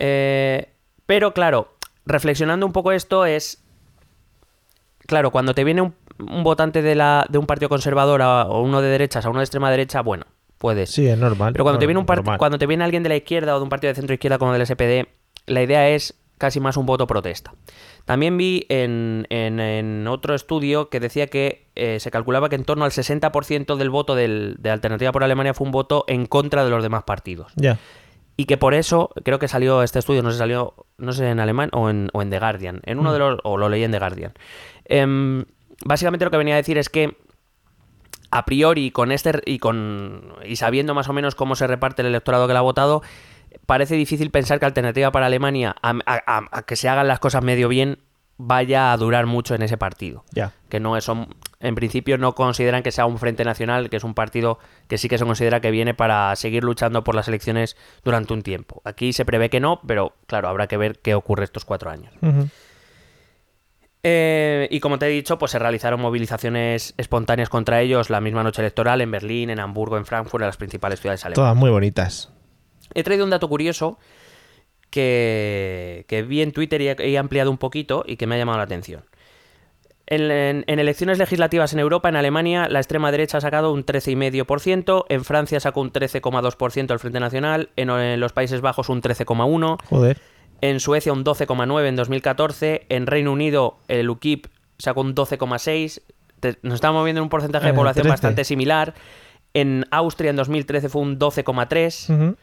Eh, 0.00 0.68
pero 1.06 1.34
claro, 1.34 1.74
reflexionando 2.04 2.66
un 2.66 2.72
poco 2.72 2.90
esto 2.92 3.26
es... 3.26 3.62
Claro, 5.06 5.30
cuando 5.30 5.54
te 5.54 5.64
viene 5.64 5.82
un, 5.82 5.94
un 6.18 6.42
votante 6.44 6.80
de, 6.82 6.94
la, 6.94 7.26
de 7.28 7.38
un 7.38 7.46
partido 7.46 7.68
conservador 7.68 8.22
a- 8.22 8.44
o 8.46 8.62
uno 8.62 8.80
de 8.80 8.88
derechas 8.88 9.24
a 9.26 9.30
uno 9.30 9.40
de 9.40 9.44
extrema 9.44 9.70
derecha, 9.70 10.00
bueno, 10.00 10.24
puedes. 10.62 10.88
Sí, 10.90 11.06
es 11.06 11.18
normal. 11.18 11.52
Pero 11.52 11.64
cuando 11.64 11.78
te 11.78 11.86
viene 11.86 12.00
un 12.00 12.06
Normal. 12.06 12.38
cuando 12.38 12.56
te 12.58 12.66
viene 12.66 12.84
alguien 12.84 13.02
de 13.02 13.10
la 13.10 13.16
izquierda 13.16 13.54
o 13.54 13.58
de 13.58 13.64
un 13.64 13.68
partido 13.68 13.90
de 13.90 13.96
centro 13.96 14.14
izquierda 14.14 14.38
como 14.38 14.54
del 14.54 14.64
SPD, 14.66 15.08
la 15.46 15.62
idea 15.62 15.90
es 15.90 16.14
casi 16.38 16.58
más 16.58 16.76
un 16.78 16.86
voto 16.86 17.06
protesta. 17.06 17.52
También 18.04 18.36
vi 18.38 18.64
en, 18.68 19.26
en- 19.30 19.60
en 19.60 20.08
otro 20.08 20.34
estudio 20.34 20.88
que 20.88 20.98
decía 20.98 21.26
que 21.28 21.68
eh, 21.76 22.00
se 22.00 22.10
calculaba 22.10 22.48
que 22.48 22.56
en 22.56 22.64
torno 22.64 22.84
al 22.84 22.90
60% 22.90 23.76
del 23.76 23.90
voto 23.90 24.14
del- 24.14 24.56
de 24.58 24.70
Alternativa 24.70 25.12
por 25.12 25.22
Alemania 25.22 25.52
fue 25.54 25.66
un 25.66 25.72
voto 25.72 26.04
en 26.08 26.26
contra 26.26 26.64
de 26.64 26.70
los 26.70 26.82
demás 26.82 27.04
partidos. 27.04 27.52
Ya. 27.56 27.78
Y 28.36 28.46
que 28.46 28.56
por 28.56 28.72
eso, 28.74 29.10
creo 29.24 29.38
que 29.38 29.46
salió 29.46 29.82
este 29.82 29.98
estudio, 29.98 30.22
no 30.22 30.32
sé, 30.32 30.38
salió, 30.38 30.74
no 30.98 31.12
sé 31.12 31.28
en 31.28 31.38
alemán 31.38 31.68
o 31.74 31.90
en, 31.90 32.08
o 32.12 32.22
en 32.22 32.30
The 32.30 32.38
Guardian. 32.40 32.80
En 32.86 32.98
uno 32.98 33.12
de 33.12 33.18
los, 33.20 33.38
o 33.44 33.56
lo 33.58 33.68
leí 33.68 33.84
en 33.84 33.92
The 33.92 33.98
Guardian. 33.98 34.32
Em, 34.86 35.44
básicamente 35.84 36.24
lo 36.24 36.30
que 36.30 36.38
venía 36.38 36.54
a 36.54 36.56
decir 36.56 36.78
es 36.78 36.88
que 36.88 37.16
a 38.32 38.44
priori 38.44 38.90
con 38.90 39.12
este 39.12 39.40
y 39.46 39.58
con 39.58 40.34
y 40.44 40.56
sabiendo 40.56 40.94
más 40.94 41.08
o 41.08 41.12
menos 41.12 41.34
cómo 41.36 41.54
se 41.54 41.66
reparte 41.68 42.02
el 42.02 42.08
electorado 42.08 42.46
que 42.48 42.52
lo 42.54 42.58
ha 42.58 42.62
votado, 42.62 43.02
parece 43.66 43.94
difícil 43.94 44.30
pensar 44.30 44.58
que 44.58 44.66
Alternativa 44.66 45.12
para 45.12 45.26
Alemania, 45.26 45.76
a, 45.82 45.90
a- 46.06 46.22
a- 46.26 46.48
a 46.50 46.62
que 46.62 46.76
se 46.76 46.88
hagan 46.88 47.06
las 47.08 47.20
cosas 47.20 47.44
medio 47.44 47.68
bien, 47.68 47.98
vaya 48.38 48.92
a 48.92 48.96
durar 48.96 49.26
mucho 49.26 49.54
en 49.54 49.62
ese 49.62 49.76
partido. 49.76 50.24
Que 50.68 50.80
no 50.80 50.96
es, 50.96 51.04
son, 51.04 51.28
en 51.60 51.74
principio 51.76 52.18
no 52.18 52.34
consideran 52.34 52.82
que 52.82 52.90
sea 52.90 53.04
un 53.06 53.18
Frente 53.18 53.44
Nacional, 53.44 53.88
que 53.90 53.96
es 53.98 54.04
un 54.04 54.14
partido 54.14 54.58
que 54.88 54.98
sí 54.98 55.08
que 55.08 55.18
se 55.18 55.24
considera 55.24 55.60
que 55.60 55.70
viene 55.70 55.94
para 55.94 56.34
seguir 56.34 56.64
luchando 56.64 57.04
por 57.04 57.14
las 57.14 57.28
elecciones 57.28 57.76
durante 58.02 58.32
un 58.32 58.42
tiempo. 58.42 58.80
Aquí 58.84 59.12
se 59.12 59.24
prevé 59.24 59.48
que 59.50 59.60
no, 59.60 59.80
pero 59.86 60.14
claro, 60.26 60.48
habrá 60.48 60.66
que 60.66 60.76
ver 60.78 60.98
qué 61.00 61.14
ocurre 61.14 61.44
estos 61.44 61.64
cuatro 61.64 61.90
años. 61.90 62.12
Eh, 64.04 64.66
y 64.70 64.80
como 64.80 64.98
te 64.98 65.06
he 65.06 65.10
dicho, 65.10 65.38
pues 65.38 65.52
se 65.52 65.58
realizaron 65.60 66.00
movilizaciones 66.00 66.92
espontáneas 66.96 67.48
contra 67.48 67.80
ellos 67.80 68.10
la 68.10 68.20
misma 68.20 68.42
noche 68.42 68.60
electoral 68.62 69.00
en 69.00 69.10
Berlín, 69.12 69.48
en 69.50 69.60
Hamburgo, 69.60 69.96
en 69.96 70.04
Frankfurt, 70.06 70.42
en 70.42 70.46
las 70.48 70.56
principales 70.56 71.00
ciudades 71.00 71.24
alemanas. 71.24 71.36
Todas 71.36 71.56
muy 71.56 71.70
bonitas. 71.70 72.32
He 72.94 73.04
traído 73.04 73.24
un 73.24 73.30
dato 73.30 73.48
curioso 73.48 73.98
que, 74.90 76.04
que 76.08 76.22
vi 76.22 76.42
en 76.42 76.52
Twitter 76.52 76.80
y 76.82 76.88
he, 76.88 76.96
he 76.98 77.18
ampliado 77.18 77.50
un 77.50 77.58
poquito 77.58 78.04
y 78.06 78.16
que 78.16 78.26
me 78.26 78.34
ha 78.34 78.38
llamado 78.38 78.58
la 78.58 78.64
atención. 78.64 79.04
En, 80.06 80.30
en- 80.30 80.64
en 80.66 80.78
elecciones 80.80 81.18
legislativas 81.18 81.72
en 81.72 81.78
Europa, 81.78 82.08
en 82.08 82.16
Alemania, 82.16 82.68
la 82.68 82.80
extrema 82.80 83.10
derecha 83.12 83.38
ha 83.38 83.40
sacado 83.40 83.72
un 83.72 83.86
13,5%, 83.86 85.04
en 85.08 85.24
Francia 85.24 85.60
sacó 85.60 85.80
un 85.80 85.92
13,2% 85.92 86.92
el 86.92 86.98
Frente 86.98 87.20
Nacional, 87.20 87.70
en, 87.76 87.88
en 87.88 88.20
los 88.20 88.32
Países 88.32 88.60
Bajos 88.60 88.88
un 88.88 89.00
13,1%, 89.00 89.78
Joder. 89.88 90.20
En 90.62 90.80
Suecia 90.80 91.12
un 91.12 91.24
12,9 91.24 91.86
en 91.86 91.96
2014, 91.96 92.86
en 92.88 93.06
Reino 93.06 93.30
Unido 93.32 93.76
el 93.88 94.08
UKIP 94.08 94.46
sacó 94.78 95.02
un 95.02 95.14
12,6, 95.14 96.00
Te- 96.40 96.56
nos 96.62 96.74
estamos 96.76 97.00
moviendo 97.00 97.20
en 97.20 97.24
un 97.24 97.28
porcentaje 97.28 97.66
de 97.66 97.74
población 97.74 98.04
13. 98.04 98.10
bastante 98.10 98.44
similar, 98.44 98.94
en 99.54 99.84
Austria 99.90 100.30
en 100.30 100.36
2013 100.36 100.88
fue 100.88 101.02
un 101.02 101.18
12,3, 101.18 102.08
Ujú. 102.14 102.36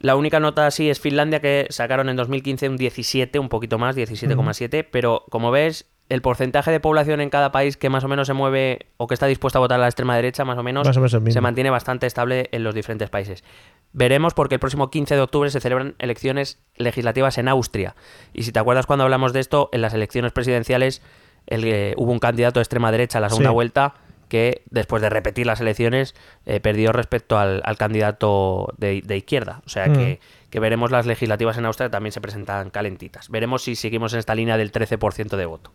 la 0.00 0.16
única 0.16 0.40
nota 0.40 0.66
así 0.66 0.88
es 0.88 1.00
Finlandia 1.00 1.40
que 1.40 1.66
sacaron 1.70 2.08
en 2.08 2.16
2015 2.16 2.68
un 2.68 2.76
17, 2.76 3.38
un 3.38 3.48
poquito 3.48 3.78
más, 3.78 3.96
17,7, 3.96 4.86
pero 4.90 5.24
como 5.30 5.50
ves, 5.50 5.86
el 6.14 6.22
porcentaje 6.22 6.70
de 6.70 6.80
población 6.80 7.20
en 7.20 7.28
cada 7.30 7.52
país 7.52 7.76
que 7.76 7.90
más 7.90 8.04
o 8.04 8.08
menos 8.08 8.26
se 8.26 8.32
mueve 8.32 8.86
o 8.96 9.06
que 9.06 9.14
está 9.14 9.26
dispuesta 9.26 9.58
a 9.58 9.60
votar 9.60 9.78
a 9.78 9.82
la 9.82 9.88
extrema 9.88 10.16
derecha, 10.16 10.44
más 10.44 10.56
o 10.56 10.62
menos, 10.62 10.86
Más 10.86 10.96
o 10.96 11.00
menos 11.00 11.12
el 11.14 11.20
mismo. 11.20 11.32
se 11.34 11.40
mantiene 11.40 11.70
bastante 11.70 12.06
estable 12.06 12.48
en 12.52 12.64
los 12.64 12.74
diferentes 12.74 13.10
países. 13.10 13.44
Veremos 13.92 14.32
porque 14.34 14.54
el 14.54 14.60
próximo 14.60 14.90
15 14.90 15.14
de 15.14 15.20
octubre 15.20 15.50
se 15.50 15.60
celebran 15.60 15.94
elecciones 15.98 16.58
legislativas 16.76 17.36
en 17.38 17.48
Austria. 17.48 17.94
Y 18.32 18.44
si 18.44 18.52
te 18.52 18.58
acuerdas 18.58 18.86
cuando 18.86 19.04
hablamos 19.04 19.32
de 19.32 19.40
esto, 19.40 19.68
en 19.72 19.82
las 19.82 19.92
elecciones 19.94 20.32
presidenciales 20.32 21.02
el, 21.46 21.64
eh, 21.64 21.94
hubo 21.98 22.10
un 22.10 22.18
candidato 22.20 22.58
de 22.60 22.62
extrema 22.62 22.90
derecha 22.90 23.18
a 23.18 23.20
la 23.20 23.28
segunda 23.28 23.50
Sí. 23.50 23.54
vuelta 23.54 23.94
que 24.28 24.62
después 24.70 25.02
de 25.02 25.10
repetir 25.10 25.46
las 25.46 25.60
elecciones 25.60 26.14
eh, 26.46 26.58
perdió 26.58 26.92
respecto 26.92 27.38
al, 27.38 27.60
al 27.64 27.76
candidato 27.76 28.72
de, 28.78 29.02
de 29.04 29.16
izquierda. 29.18 29.60
O 29.66 29.68
sea 29.68 29.92
que, 29.92 30.18
que 30.50 30.60
veremos 30.60 30.90
las 30.90 31.04
legislativas 31.06 31.58
en 31.58 31.66
Austria 31.66 31.90
también 31.90 32.10
se 32.12 32.20
presentan 32.22 32.70
calentitas. 32.70 33.28
Veremos 33.28 33.62
si 33.62 33.76
seguimos 33.76 34.12
en 34.14 34.18
esta 34.20 34.34
línea 34.34 34.56
del 34.56 34.72
13% 34.72 35.36
de 35.36 35.46
voto. 35.46 35.72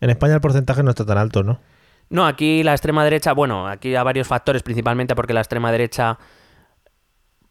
En 0.00 0.10
España 0.10 0.34
el 0.34 0.40
porcentaje 0.40 0.82
no 0.82 0.90
está 0.90 1.04
tan 1.04 1.18
alto, 1.18 1.42
¿no? 1.42 1.60
No, 2.08 2.26
aquí 2.26 2.62
la 2.62 2.72
extrema 2.72 3.04
derecha, 3.04 3.32
bueno, 3.32 3.68
aquí 3.68 3.94
hay 3.94 4.02
varios 4.04 4.26
factores, 4.26 4.62
principalmente 4.62 5.14
porque 5.14 5.32
la 5.32 5.40
extrema 5.40 5.70
derecha, 5.70 6.18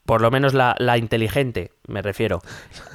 por 0.05 0.21
lo 0.21 0.31
menos 0.31 0.53
la, 0.55 0.75
la 0.79 0.97
inteligente, 0.97 1.71
me 1.87 2.01
refiero. 2.01 2.41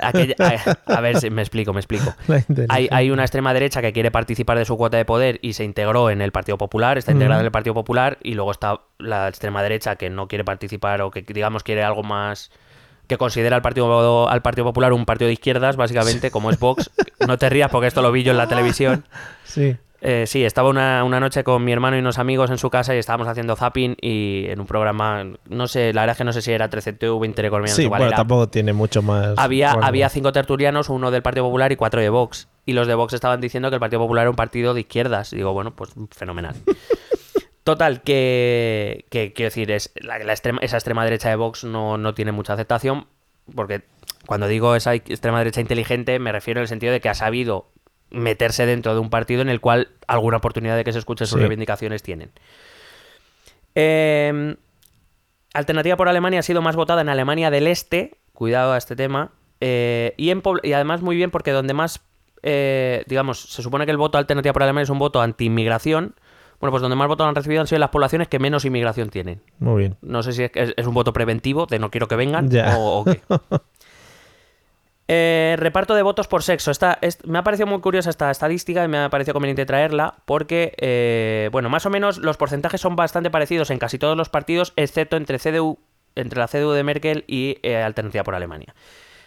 Aquella- 0.01 0.35
a, 0.87 0.94
a 0.97 1.01
ver 1.01 1.20
si 1.20 1.31
me 1.31 1.42
explico, 1.42 1.73
me 1.73 1.79
explico. 1.81 2.12
Hay, 2.68 2.88
hay 2.90 3.11
una 3.11 3.23
extrema 3.23 3.55
derecha 3.55 3.81
que 3.81 3.92
quiere 3.92 4.11
participar 4.11 4.59
de 4.59 4.64
su 4.64 4.77
cuota 4.77 4.97
de 4.97 5.05
poder 5.05 5.38
y 5.40 5.53
se 5.53 5.64
integró 5.64 6.11
en 6.11 6.20
el 6.23 6.33
Partido 6.33 6.59
Popular, 6.59 6.99
está 6.99 7.12
integrada 7.12 7.40
en 7.40 7.47
el 7.47 7.53
Partido 7.53 7.73
Popular, 7.75 8.18
y 8.23 8.35
luego 8.35 8.51
está 8.51 8.81
la 8.99 9.29
extrema 9.29 9.62
derecha 9.62 9.97
que 9.97 10.11
no 10.11 10.27
quiere 10.29 10.44
participar 10.44 11.03
o 11.03 11.11
que 11.11 11.23
digamos 11.23 11.62
quiere 11.62 11.85
algo 11.85 12.03
más 12.03 12.51
que 13.07 13.19
considera 13.19 13.57
al 13.57 13.62
Partido 13.62 14.29
al 14.29 14.43
Partido 14.43 14.64
Popular 14.64 14.93
un 14.93 15.05
partido 15.05 15.27
de 15.27 15.35
izquierdas, 15.35 15.77
básicamente, 15.77 16.31
como 16.31 16.51
es 16.51 16.59
Vox. 16.59 16.90
No 17.27 17.38
te 17.38 17.49
rías 17.49 17.71
porque 17.71 17.87
esto 17.87 18.03
lo 18.03 18.12
vi 18.12 18.23
yo 18.23 18.33
en 18.33 18.38
la 18.38 18.49
televisión. 18.49 19.05
Sí. 19.45 19.77
Eh, 20.07 20.27
sí, 20.27 20.45
estaba 20.45 20.69
una, 20.69 21.03
una 21.03 21.19
noche 21.19 21.45
con 21.45 21.64
mi 21.64 21.73
hermano 21.73 21.97
y 21.97 22.01
unos 22.01 22.19
amigos 22.19 22.51
en 22.51 22.59
su 22.59 22.69
casa 22.69 22.95
y 22.95 22.99
estábamos 22.99 23.27
haciendo 23.27 23.57
zapping 23.57 23.97
y 24.03 24.45
en 24.49 24.61
un 24.61 24.67
programa, 24.67 25.25
no 25.49 25.67
sé, 25.67 25.95
la 25.95 26.03
verdad 26.03 26.12
es 26.12 26.19
que 26.19 26.25
no 26.25 26.33
sé 26.35 26.43
si 26.43 26.53
era 26.53 26.69
13TV, 26.69 27.25
Intereconomía, 27.25 27.73
Sí, 27.73 27.87
bueno, 27.87 28.11
tampoco 28.11 28.49
tiene 28.49 28.75
mucho 28.75 29.01
más. 29.01 29.33
Había, 29.38 29.73
había 29.73 30.11
cinco 30.11 30.31
tertulianos, 30.31 30.90
uno 30.90 31.11
del 31.11 31.23
Partido 31.23 31.47
Popular 31.47 31.73
y 31.73 31.77
cuatro 31.77 32.03
de 32.03 32.11
Vox. 32.11 32.49
Y 32.67 32.75
los 32.75 32.87
de 32.87 32.95
Vox 32.95 33.14
estaban 33.14 33.40
diciendo 33.40 33.71
que 33.71 33.77
el 33.77 33.81
Partido 33.81 34.01
Popular 34.01 34.25
era 34.25 34.31
un 34.31 34.37
partido 34.37 34.75
de 34.75 34.81
izquierdas. 34.81 35.33
Y 35.33 35.37
digo, 35.37 35.55
bueno, 35.55 35.75
pues 35.75 35.93
fenomenal. 36.11 36.55
Total, 37.64 38.03
que, 38.03 39.07
que 39.11 39.33
quiero 39.33 39.48
decir, 39.48 39.70
es 39.70 39.92
la, 39.96 40.18
la 40.18 40.33
extrema- 40.35 40.59
esa 40.62 40.77
extrema 40.77 41.03
derecha 41.05 41.31
de 41.31 41.37
Vox 41.37 41.64
no, 41.64 41.96
no 41.98 42.14
tiene 42.14 42.31
mucha 42.31 42.53
aceptación, 42.53 43.07
porque 43.55 43.83
cuando 44.27 44.46
digo 44.48 44.77
esa 44.77 44.94
extrema 44.94 45.38
derecha 45.38 45.61
inteligente 45.62 46.18
me 46.18 46.31
refiero 46.31 46.61
en 46.61 46.62
el 46.62 46.68
sentido 46.68 46.92
de 46.92 47.00
que 47.00 47.09
ha 47.09 47.14
sabido 47.14 47.70
meterse 48.11 48.66
dentro 48.66 48.92
de 48.94 49.00
un 49.00 49.11
partido 49.11 49.40
en 49.42 49.48
el 49.48 49.61
cual 49.61 49.88
alguna 50.07 50.37
oportunidad 50.37 50.77
de 50.77 50.85
que 50.85 50.92
se 50.92 50.98
escuchen 50.98 51.27
sus 51.27 51.37
Sí. 51.38 51.40
reivindicaciones 51.40 52.03
tienen. 52.03 52.31
Eh, 53.74 54.57
Alternativa 55.53 55.96
por 55.96 56.09
Alemania 56.09 56.40
ha 56.40 56.42
sido 56.42 56.62
más 56.62 56.74
votada 56.77 57.00
en 57.00 57.09
Alemania 57.09 57.50
del 57.50 57.66
Este, 57.68 58.16
cuidado 58.33 58.72
a 58.72 58.77
este 58.79 58.96
tema, 58.96 59.31
eh, 59.61 60.12
y, 60.16 60.31
en 60.31 60.42
y 60.64 60.72
además 60.72 61.00
muy 61.00 61.14
bien 61.16 61.31
porque 61.31 61.53
donde 61.53 61.74
más, 61.74 62.00
eh, 62.42 63.05
digamos, 63.07 63.40
se 63.40 63.62
supone 63.62 63.85
que 63.85 63.92
el 63.92 63.96
voto 63.96 64.18
Alternativa 64.18 64.53
por 64.53 64.64
Alemania 64.64 64.83
es 64.83 64.90
un 64.90 64.98
voto 64.98 65.20
anti-inmigración, 65.20 66.14
bueno, 66.61 66.71
pues 66.71 66.81
donde 66.83 66.97
más 66.97 67.09
votos 67.09 67.27
han 67.27 67.35
recibido 67.35 67.61
han 67.61 67.67
sido 67.67 67.79
las 67.79 67.90
poblaciones 67.90 68.29
que 68.29 68.38
menos 68.38 68.64
inmigración 68.64 69.11
tienen. 69.11 69.43
Muy 69.59 69.81
bien. 69.81 69.97
No 70.03 70.23
sé 70.23 70.33
si 70.33 70.45
es, 70.45 70.51
es- 70.55 70.75
es 70.77 70.87
un 70.87 70.95
voto 70.95 71.12
preventivo 71.12 71.67
de 71.67 71.79
no 71.79 71.90
quiero 71.90 72.09
que 72.09 72.17
vengan 72.17 72.49
Ya. 72.51 72.77
o, 72.79 73.01
o 73.01 73.05
qué. 73.05 73.21
Eh, 75.07 75.57
reparto 75.59 75.95
de 75.95 76.03
votos 76.03 76.29
por 76.29 76.43
sexo. 76.43 76.71
Esta, 76.71 76.99
es- 77.03 77.25
me 77.27 77.38
ha 77.38 77.45
parecido 77.45 77.67
muy 77.67 77.81
curiosa 77.81 78.09
esta 78.09 78.31
estadística 78.31 78.83
y 78.85 78.88
me 78.88 78.99
ha 78.99 79.11
parecido 79.11 79.35
conveniente 79.35 79.67
traerla 79.67 80.14
porque, 80.25 80.73
eh, 80.79 81.51
bueno, 81.53 81.69
más 81.69 81.85
o 81.85 81.90
menos 81.90 82.17
los 82.19 82.38
porcentajes 82.38 82.81
son 82.81 82.97
bastante 82.97 83.31
parecidos 83.31 83.71
en 83.71 83.79
casi 83.79 83.99
todos 83.99 84.17
los 84.17 84.31
partidos, 84.31 84.73
excepto 84.77 85.17
entre 85.19 85.38
CDU, 85.38 85.79
entre 86.14 86.38
la 86.38 86.49
CDU 86.49 86.71
de 86.73 86.85
Merkel 86.85 87.25
y 87.27 87.59
eh, 87.62 87.77
Alternativa 87.83 88.25
por 88.25 88.35
Alemania. 88.35 88.75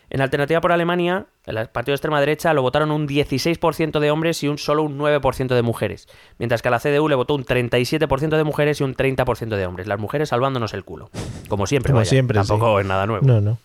En 0.09 0.21
Alternativa 0.21 0.61
por 0.61 0.71
Alemania, 0.71 1.25
el 1.45 1.67
partido 1.67 1.91
de 1.91 1.95
extrema 1.95 2.19
derecha 2.19 2.53
lo 2.53 2.61
votaron 2.61 2.91
un 2.91 3.07
16% 3.07 3.99
de 3.99 4.11
hombres 4.11 4.41
y 4.43 4.47
un 4.47 4.57
solo 4.57 4.83
un 4.83 4.97
9% 4.97 5.47
de 5.47 5.61
mujeres, 5.61 6.07
mientras 6.37 6.61
que 6.61 6.69
a 6.69 6.71
la 6.71 6.79
CDU 6.79 7.09
le 7.09 7.15
votó 7.15 7.35
un 7.35 7.43
37% 7.43 8.37
de 8.37 8.43
mujeres 8.43 8.79
y 8.79 8.83
un 8.83 8.95
30% 8.95 9.55
de 9.55 9.65
hombres, 9.65 9.87
las 9.87 9.99
mujeres 9.99 10.29
salvándonos 10.29 10.73
el 10.73 10.85
culo. 10.85 11.09
Como 11.49 11.67
siempre, 11.67 11.91
Como 11.91 11.99
vaya, 11.99 12.09
siempre, 12.09 12.35
tampoco 12.37 12.77
sí. 12.77 12.81
es 12.81 12.87
nada 12.87 13.05
nuevo. 13.05 13.25
No, 13.27 13.41
no. 13.41 13.57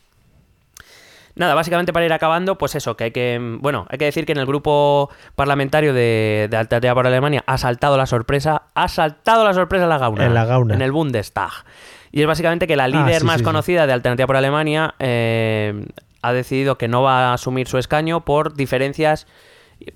Nada, 1.34 1.54
básicamente 1.54 1.92
para 1.94 2.04
ir 2.04 2.12
acabando, 2.12 2.58
pues 2.58 2.74
eso, 2.74 2.94
que 2.96 3.04
hay 3.04 3.10
que. 3.10 3.38
Bueno, 3.60 3.86
hay 3.88 3.96
que 3.96 4.04
decir 4.04 4.26
que 4.26 4.32
en 4.32 4.38
el 4.38 4.44
grupo 4.44 5.08
parlamentario 5.34 5.94
de, 5.94 6.48
de 6.50 6.56
Alternativa 6.58 6.94
por 6.94 7.06
Alemania 7.06 7.42
ha 7.46 7.56
saltado 7.56 7.96
la 7.96 8.04
sorpresa. 8.04 8.64
Ha 8.74 8.88
saltado 8.88 9.42
la 9.44 9.54
sorpresa 9.54 9.84
en 9.84 9.88
la 9.88 9.98
Gauna. 9.98 10.26
En 10.26 10.34
la 10.34 10.44
Gauna. 10.44 10.74
En 10.74 10.82
el 10.82 10.92
Bundestag. 10.92 11.64
Y 12.12 12.20
es 12.20 12.26
básicamente 12.26 12.66
que 12.66 12.76
la 12.76 12.86
líder 12.88 13.16
Ah, 13.16 13.20
sí, 13.20 13.24
más 13.26 13.34
sí, 13.36 13.38
sí. 13.40 13.44
conocida 13.44 13.86
de 13.86 13.92
Alternativa 13.94 14.26
por 14.26 14.36
Alemania 14.36 14.94
eh, 14.98 15.86
ha 16.22 16.32
decidido 16.32 16.76
que 16.78 16.86
no 16.88 17.02
va 17.02 17.30
a 17.30 17.34
asumir 17.34 17.66
su 17.66 17.78
escaño 17.78 18.24
por 18.24 18.54
diferencias 18.54 19.26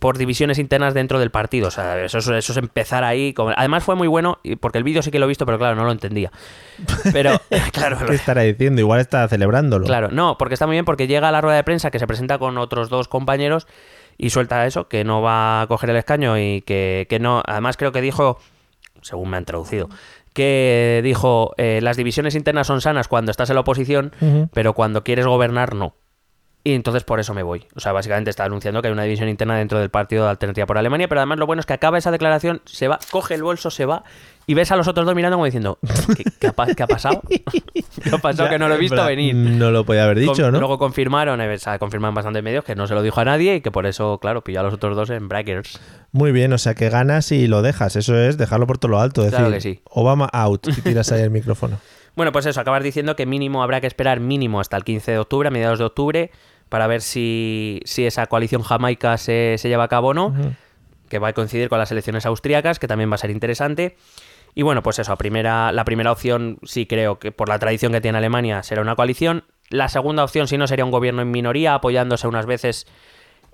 por 0.00 0.18
divisiones 0.18 0.58
internas 0.58 0.94
dentro 0.94 1.20
del 1.20 1.30
partido. 1.30 1.68
O 1.68 1.70
sea, 1.70 2.02
eso, 2.02 2.18
es- 2.18 2.26
eso 2.26 2.52
es 2.52 2.56
empezar 2.58 3.04
ahí. 3.04 3.32
como- 3.32 3.52
Además 3.56 3.84
fue 3.84 3.94
muy 3.94 4.08
bueno, 4.08 4.40
porque 4.58 4.78
el 4.78 4.84
vídeo 4.84 5.00
sí 5.00 5.12
que 5.12 5.20
lo 5.20 5.26
he 5.26 5.28
visto, 5.28 5.46
pero 5.46 5.58
claro, 5.58 5.76
no 5.76 5.84
lo 5.84 5.92
entendía. 5.92 6.32
Pero, 7.12 7.40
claro, 7.72 7.96
¿Qué 8.04 8.14
estará 8.16 8.42
diciendo? 8.42 8.80
Igual 8.80 8.98
está 8.98 9.28
celebrándolo. 9.28 9.86
Claro, 9.86 10.08
no, 10.10 10.38
porque 10.38 10.54
está 10.54 10.66
muy 10.66 10.74
bien 10.74 10.84
porque 10.84 11.06
llega 11.06 11.28
a 11.28 11.32
la 11.32 11.40
rueda 11.40 11.54
de 11.56 11.62
prensa 11.64 11.92
que 11.92 12.00
se 12.00 12.06
presenta 12.08 12.38
con 12.38 12.58
otros 12.58 12.88
dos 12.88 13.06
compañeros 13.06 13.68
y 14.18 14.30
suelta 14.30 14.66
eso, 14.66 14.88
que 14.88 15.04
no 15.04 15.22
va 15.22 15.60
a 15.62 15.66
coger 15.68 15.90
el 15.90 15.96
escaño 15.96 16.36
y 16.36 16.62
que, 16.62 17.06
que 17.08 17.20
no. 17.20 17.44
Además, 17.46 17.76
creo 17.76 17.92
que 17.92 18.00
dijo, 18.00 18.40
según 19.02 19.30
me 19.30 19.36
han 19.36 19.44
traducido, 19.44 19.88
que 20.36 21.00
dijo: 21.02 21.54
eh, 21.56 21.80
las 21.82 21.96
divisiones 21.96 22.34
internas 22.34 22.66
son 22.66 22.82
sanas 22.82 23.08
cuando 23.08 23.30
estás 23.30 23.48
en 23.48 23.54
la 23.54 23.62
oposición, 23.62 24.12
pero 24.52 24.74
cuando 24.74 25.02
quieres 25.02 25.26
gobernar, 25.26 25.74
no. 25.74 25.94
Y 26.66 26.74
entonces 26.74 27.04
por 27.04 27.20
eso 27.20 27.32
me 27.32 27.44
voy. 27.44 27.64
O 27.76 27.80
sea, 27.80 27.92
básicamente 27.92 28.28
está 28.28 28.42
anunciando 28.44 28.82
que 28.82 28.88
hay 28.88 28.92
una 28.92 29.04
división 29.04 29.28
interna 29.28 29.56
dentro 29.56 29.78
del 29.78 29.88
partido 29.88 30.24
de 30.24 30.30
Alternativa 30.30 30.66
por 30.66 30.76
Alemania, 30.76 31.06
pero 31.06 31.20
además 31.20 31.38
lo 31.38 31.46
bueno 31.46 31.60
es 31.60 31.66
que 31.66 31.74
acaba 31.74 31.96
esa 31.96 32.10
declaración, 32.10 32.60
se 32.64 32.88
va, 32.88 32.98
coge 33.12 33.34
el 33.34 33.44
bolso, 33.44 33.70
se 33.70 33.86
va 33.86 34.02
y 34.48 34.54
ves 34.54 34.72
a 34.72 34.76
los 34.76 34.88
otros 34.88 35.06
dos 35.06 35.14
mirando 35.14 35.36
como 35.36 35.44
diciendo, 35.44 35.78
¿qué, 36.16 36.24
qué 36.40 36.46
ha, 36.48 36.52
pa- 36.52 36.66
qué 36.74 36.82
ha 36.82 36.88
pasado? 36.88 37.22
¿Qué 37.28 38.10
ha 38.12 38.18
pasado? 38.18 38.48
que 38.48 38.58
no 38.58 38.66
lo 38.68 38.74
he 38.74 38.78
visto 38.78 39.04
venir. 39.04 39.36
No 39.36 39.70
lo 39.70 39.84
podía 39.86 40.02
haber 40.04 40.18
dicho, 40.18 40.42
Con- 40.42 40.52
¿no? 40.54 40.58
Luego 40.58 40.76
confirmaron, 40.76 41.40
eh, 41.40 41.54
o 41.54 41.58
sea, 41.58 41.78
confirman 41.78 42.14
bastantes 42.14 42.42
medios 42.42 42.64
que 42.64 42.74
no 42.74 42.88
se 42.88 42.94
lo 42.94 43.02
dijo 43.02 43.20
a 43.20 43.24
nadie 43.24 43.54
y 43.54 43.60
que 43.60 43.70
por 43.70 43.86
eso, 43.86 44.18
claro, 44.18 44.42
pilló 44.42 44.58
a 44.58 44.62
los 44.64 44.74
otros 44.74 44.96
dos 44.96 45.10
en 45.10 45.28
braggers. 45.28 45.78
Muy 46.10 46.32
bien, 46.32 46.52
o 46.52 46.58
sea 46.58 46.74
que 46.74 46.88
ganas 46.90 47.30
y 47.30 47.46
lo 47.46 47.62
dejas. 47.62 47.94
Eso 47.94 48.18
es 48.18 48.38
dejarlo 48.38 48.66
por 48.66 48.78
todo 48.78 48.90
lo 48.90 48.98
alto. 49.00 49.22
Decir, 49.22 49.38
Claro 49.38 49.52
que 49.52 49.60
sí. 49.60 49.82
Obama 49.88 50.28
out 50.32 50.66
y 50.66 50.80
tiras 50.80 51.12
ahí 51.12 51.22
el 51.22 51.30
micrófono. 51.30 51.78
Bueno, 52.16 52.32
pues 52.32 52.46
eso, 52.46 52.60
acabas 52.60 52.82
diciendo 52.82 53.14
que 53.14 53.24
mínimo 53.26 53.62
habrá 53.62 53.80
que 53.80 53.86
esperar 53.86 54.18
mínimo 54.18 54.58
hasta 54.58 54.76
el 54.76 54.82
15 54.84 55.12
de 55.12 55.18
octubre, 55.18 55.48
a 55.48 55.50
mediados 55.50 55.78
de 55.78 55.84
octubre, 55.84 56.30
para 56.68 56.86
ver 56.86 57.00
si, 57.00 57.80
si 57.84 58.06
esa 58.06 58.26
coalición 58.26 58.62
jamaica 58.62 59.16
se, 59.18 59.56
se 59.58 59.68
lleva 59.68 59.84
a 59.84 59.88
cabo 59.88 60.08
o 60.08 60.14
no, 60.14 60.34
que 61.08 61.18
va 61.18 61.28
a 61.28 61.32
coincidir 61.32 61.68
con 61.68 61.78
las 61.78 61.92
elecciones 61.92 62.26
austríacas, 62.26 62.78
que 62.78 62.88
también 62.88 63.10
va 63.10 63.14
a 63.14 63.18
ser 63.18 63.30
interesante. 63.30 63.96
Y 64.54 64.62
bueno, 64.62 64.82
pues 64.82 64.98
eso, 64.98 65.14
primera, 65.16 65.70
la 65.70 65.84
primera 65.84 66.10
opción 66.10 66.58
sí 66.64 66.86
creo 66.86 67.18
que 67.18 67.30
por 67.30 67.48
la 67.48 67.58
tradición 67.58 67.92
que 67.92 68.00
tiene 68.00 68.18
Alemania 68.18 68.62
será 68.62 68.80
una 68.80 68.96
coalición. 68.96 69.44
La 69.68 69.88
segunda 69.88 70.24
opción, 70.24 70.48
si 70.48 70.56
no, 70.56 70.66
sería 70.66 70.84
un 70.84 70.90
gobierno 70.90 71.22
en 71.22 71.30
minoría, 71.30 71.74
apoyándose 71.74 72.26
unas 72.26 72.46
veces 72.46 72.86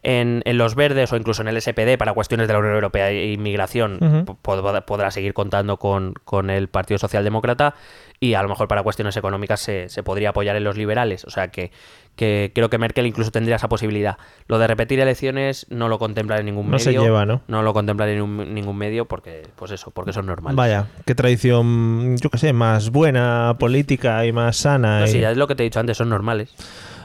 en, 0.03 0.43
en 0.45 0.59
los 0.59 0.75
verdes 0.75 1.13
o 1.13 1.17
incluso 1.17 1.43
en 1.43 1.49
el 1.49 1.61
SPD 1.63 1.97
para 1.99 2.13
cuestiones 2.13 2.49
de 2.49 2.53
la 2.55 2.59
Unión 2.59 2.75
Europea 2.75 3.11
e 3.11 3.33
inmigración, 3.33 3.99
pod- 4.43 4.85
podrá 4.85 5.11
seguir 5.11 5.33
contando 5.35 5.77
con, 5.77 6.15
con 6.25 6.51
el 6.51 6.69
Partido 6.69 6.99
Socialdemócrata 6.99 7.75
y 8.19 8.35
a 8.35 8.43
lo 8.43 8.49
mejor 8.49 8.69
para 8.69 8.83
cuestiones 8.83 9.17
económicas 9.17 9.61
se, 9.61 9.89
se 9.89 10.03
podría 10.03 10.31
apoyar 10.31 10.57
en 10.57 10.65
los 10.65 10.77
liberales. 10.77 11.25
O 11.25 11.31
sea 11.31 11.49
que, 11.49 11.73
que 12.17 12.53
creo 12.55 12.69
que 12.71 12.79
Merkel 12.79 13.07
incluso 13.07 13.31
tendría 13.33 13.57
esa 13.57 13.69
posibilidad. 13.69 14.17
Lo 14.47 14.59
de 14.59 14.67
repetir 14.69 15.01
elecciones 15.01 15.67
no 15.71 15.89
lo 15.89 15.99
contempla 15.99 16.39
en 16.39 16.47
ningún 16.47 16.71
No 16.71 16.79
se 16.79 16.91
medio. 16.91 17.03
lleva, 17.03 17.27
¿no? 17.27 17.43
No 17.49 17.63
lo 17.63 17.73
contempla 17.73 18.09
en 18.09 18.19
ningún, 18.19 18.55
ningún 18.55 18.77
medio 18.77 19.07
porque, 19.07 19.43
pues 19.57 19.71
eso, 19.73 19.91
porque 19.91 20.11
eso 20.13 20.21
es 20.21 20.27
normal. 20.27 20.55
Vaya, 20.55 20.87
qué 21.05 21.15
tradición, 21.17 22.17
yo 22.19 22.31
qué 22.31 22.39
sé, 22.39 22.53
más 22.53 22.91
buena, 22.91 23.57
política 23.59 24.25
y 24.27 24.33
más 24.33 24.57
sana. 24.57 25.01
No, 25.01 25.07
y- 25.07 25.09
sí, 25.09 25.21
ya 25.21 25.31
es 25.33 25.37
lo 25.37 25.47
que 25.49 25.55
te 25.57 25.63
he 25.63 25.65
dicho 25.65 25.81
antes, 25.81 25.97
son 25.97 26.09
normales. 26.09 26.55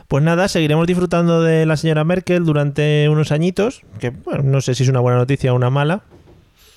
Pues 0.08 0.24
nada, 0.24 0.48
seguiremos 0.48 0.88
disfrutando 0.88 1.42
de 1.42 1.66
la 1.66 1.76
señora 1.76 2.04
Merkel 2.06 2.46
durante 2.46 3.10
unos 3.10 3.32
añitos, 3.32 3.82
que 4.00 4.12
bueno, 4.12 4.44
no 4.44 4.62
sé 4.62 4.74
si 4.74 4.84
es 4.84 4.90
una 4.90 5.02
buena 5.02 5.18
noticia 5.18 5.52
o 5.52 5.56
una 5.56 5.70
mala. 5.70 6.02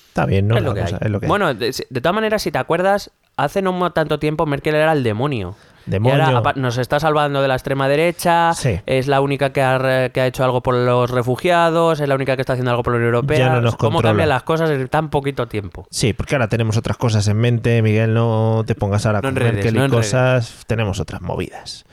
Está 0.09 0.25
bien, 0.25 0.47
¿no? 0.49 0.57
es, 0.57 0.63
lo 0.63 0.73
que 0.73 0.81
cosa, 0.81 0.97
es 0.99 1.09
lo 1.09 1.19
que 1.21 1.25
hay. 1.25 1.29
bueno, 1.29 1.53
de, 1.53 1.73
de 1.89 2.01
todas 2.01 2.13
maneras, 2.15 2.41
si 2.41 2.51
te 2.51 2.57
acuerdas, 2.57 3.11
hace 3.37 3.61
no 3.61 3.91
tanto 3.93 4.19
tiempo 4.19 4.45
Merkel 4.45 4.75
era 4.75 4.91
el 4.91 5.03
demonio. 5.03 5.55
Demonio. 5.85 6.17
Y 6.17 6.21
ahora 6.21 6.53
nos 6.57 6.77
está 6.77 6.99
salvando 6.99 7.41
de 7.41 7.47
la 7.47 7.55
extrema 7.55 7.87
derecha, 7.87 8.53
Sí. 8.53 8.81
es 8.85 9.07
la 9.07 9.19
única 9.21 9.51
que 9.51 9.61
ha, 9.63 9.77
re- 9.79 10.11
que 10.11 10.21
ha 10.21 10.27
hecho 10.27 10.43
algo 10.43 10.61
por 10.61 10.75
los 10.75 11.09
refugiados, 11.09 12.01
es 12.01 12.07
la 12.07 12.13
única 12.15 12.35
que 12.35 12.41
está 12.41 12.53
haciendo 12.53 12.69
algo 12.71 12.83
por 12.83 12.93
la 12.93 12.97
Unión 12.97 13.15
Europea. 13.15 13.39
Ya 13.39 13.49
no 13.49 13.61
nos 13.61 13.77
¿Cómo 13.77 13.93
controla. 13.93 14.09
cambian 14.11 14.29
las 14.29 14.43
cosas 14.43 14.69
en 14.69 14.87
tan 14.89 15.09
poquito 15.09 15.47
tiempo? 15.47 15.87
Sí, 15.89 16.13
porque 16.13 16.35
ahora 16.35 16.49
tenemos 16.49 16.77
otras 16.77 16.97
cosas 16.97 17.27
en 17.29 17.37
mente, 17.37 17.81
Miguel, 17.81 18.13
no 18.13 18.63
te 18.67 18.75
pongas 18.75 19.05
ahora 19.07 19.21
No 19.21 19.29
con 19.29 19.33
Merkel 19.35 19.73
no 19.73 19.81
y 19.81 19.85
enredes. 19.85 20.05
cosas, 20.07 20.63
tenemos 20.67 20.99
otras 20.99 21.21
movidas. 21.21 21.85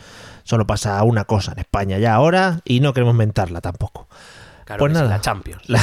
Solo 0.48 0.66
pasa 0.66 1.02
una 1.02 1.26
cosa 1.26 1.52
en 1.52 1.58
España 1.58 1.98
ya 1.98 2.14
ahora 2.14 2.61
y 2.64 2.80
no 2.80 2.94
queremos 2.94 3.14
mentarla 3.14 3.61
tampoco. 3.61 4.08
Claro 4.64 4.80
Pues 4.80 4.92
sí, 4.92 4.98
nada. 4.98 5.11
la 5.11 5.20
Champions. 5.20 5.62
La 5.68 5.78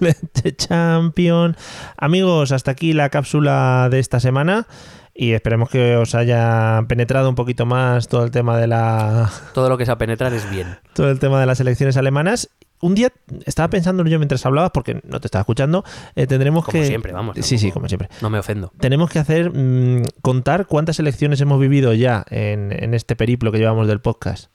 Leche 0.00 0.56
Champion. 0.56 1.54
Amigos, 1.98 2.50
hasta 2.50 2.70
aquí 2.70 2.94
la 2.94 3.10
cápsula 3.10 3.88
de 3.90 3.98
esta 3.98 4.18
semana 4.18 4.66
y 5.14 5.32
esperemos 5.32 5.68
que 5.68 5.96
os 5.96 6.14
haya 6.14 6.82
penetrado 6.88 7.28
un 7.28 7.34
poquito 7.34 7.66
más 7.66 8.08
todo 8.08 8.24
el 8.24 8.30
tema 8.30 8.56
de 8.56 8.68
la 8.68 9.30
Todo 9.52 9.68
lo 9.68 9.76
que 9.76 9.84
sea 9.84 9.98
penetrar 9.98 10.32
es 10.32 10.48
bien. 10.48 10.78
todo 10.94 11.10
el 11.10 11.18
tema 11.18 11.38
de 11.38 11.44
las 11.44 11.60
elecciones 11.60 11.98
alemanas. 11.98 12.48
Un 12.80 12.94
día 12.94 13.12
estaba 13.44 13.68
pensando 13.68 14.04
yo 14.04 14.18
mientras 14.18 14.44
hablabas, 14.44 14.70
porque 14.72 15.00
no 15.04 15.20
te 15.20 15.26
estaba 15.26 15.40
escuchando, 15.40 15.84
eh, 16.14 16.26
tendremos 16.26 16.64
Como 16.64 16.72
que... 16.78 16.86
siempre, 16.86 17.12
vamos, 17.12 17.36
Sí, 17.40 17.58
sí, 17.58 17.72
como 17.72 17.88
siempre. 17.88 18.08
No 18.20 18.30
me 18.30 18.38
ofendo. 18.38 18.72
Tenemos 18.78 19.10
que 19.10 19.18
hacer, 19.18 19.50
mm, 19.50 20.02
contar 20.22 20.66
cuántas 20.66 20.98
elecciones 20.98 21.40
hemos 21.40 21.58
vivido 21.58 21.94
ya 21.94 22.24
en, 22.30 22.72
en 22.72 22.94
este 22.94 23.16
periplo 23.16 23.52
que 23.52 23.58
llevamos 23.58 23.88
del 23.88 24.00
podcast. 24.00 24.50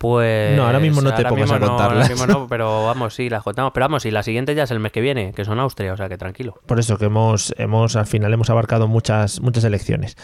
Pues. 0.00 0.56
No, 0.56 0.64
ahora 0.64 0.80
mismo 0.80 1.02
no 1.02 1.12
te 1.12 1.22
pongas 1.26 1.50
a 1.50 1.54
mismo 1.54 1.66
no, 1.66 1.72
contarlas. 1.72 2.08
ahora 2.08 2.08
mismo 2.08 2.26
no, 2.26 2.46
pero 2.48 2.86
vamos, 2.86 3.12
sí, 3.12 3.28
las 3.28 3.42
contamos. 3.42 3.72
Pero 3.74 3.84
vamos, 3.84 4.06
y 4.06 4.10
la 4.10 4.22
siguiente 4.22 4.54
ya 4.54 4.62
es 4.62 4.70
el 4.70 4.80
mes 4.80 4.92
que 4.92 5.02
viene, 5.02 5.34
que 5.34 5.44
son 5.44 5.60
Austria, 5.60 5.92
o 5.92 5.96
sea 5.98 6.08
que 6.08 6.16
tranquilo. 6.16 6.58
Por 6.64 6.78
eso 6.78 6.96
que 6.96 7.04
hemos, 7.04 7.52
hemos 7.58 7.96
al 7.96 8.06
final 8.06 8.32
hemos 8.32 8.48
abarcado 8.48 8.88
muchas, 8.88 9.42
muchas 9.42 9.62
elecciones. 9.64 10.16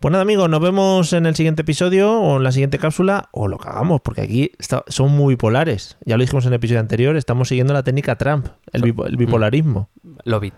Pues 0.00 0.12
nada, 0.12 0.22
amigos, 0.22 0.48
nos 0.50 0.60
vemos 0.60 1.12
en 1.12 1.26
el 1.26 1.34
siguiente 1.34 1.62
episodio 1.62 2.12
o 2.12 2.36
en 2.36 2.42
la 2.44 2.52
siguiente 2.52 2.78
cápsula 2.78 3.28
o 3.32 3.48
lo 3.48 3.58
que 3.58 3.68
hagamos, 3.68 4.00
porque 4.02 4.20
aquí 4.20 4.52
está- 4.58 4.84
son 4.88 5.10
muy 5.12 5.36
polares. 5.36 5.96
Ya 6.04 6.16
lo 6.16 6.22
dijimos 6.22 6.44
en 6.44 6.52
el 6.52 6.56
episodio 6.56 6.80
anterior, 6.80 7.16
estamos 7.16 7.48
siguiendo 7.48 7.72
la 7.72 7.82
técnica 7.82 8.16
Trump, 8.16 8.46
el, 8.72 8.82
bipo- 8.82 9.06
el 9.06 9.16
bipolarismo. 9.16 9.88
Love 10.24 10.44
it. 10.44 10.54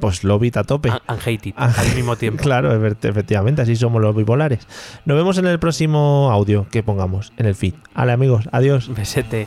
Pues 0.00 0.24
lo 0.24 0.40
a 0.54 0.64
tope. 0.64 0.88
And, 0.90 1.00
and 1.06 1.20
hate 1.24 1.46
it. 1.50 1.54
Al 1.58 1.94
mismo 1.94 2.16
tiempo. 2.16 2.42
Claro, 2.42 2.72
efe- 2.74 2.96
efectivamente, 3.08 3.62
así 3.62 3.76
somos 3.76 4.00
los 4.00 4.16
bipolares. 4.16 4.66
Nos 5.04 5.16
vemos 5.16 5.36
en 5.38 5.46
el 5.46 5.58
próximo 5.58 6.30
audio 6.32 6.66
que 6.70 6.82
pongamos 6.82 7.32
en 7.36 7.46
el 7.46 7.54
feed. 7.54 7.74
Vale, 7.94 8.12
amigos, 8.12 8.48
adiós. 8.52 8.88
Besete. 8.94 9.46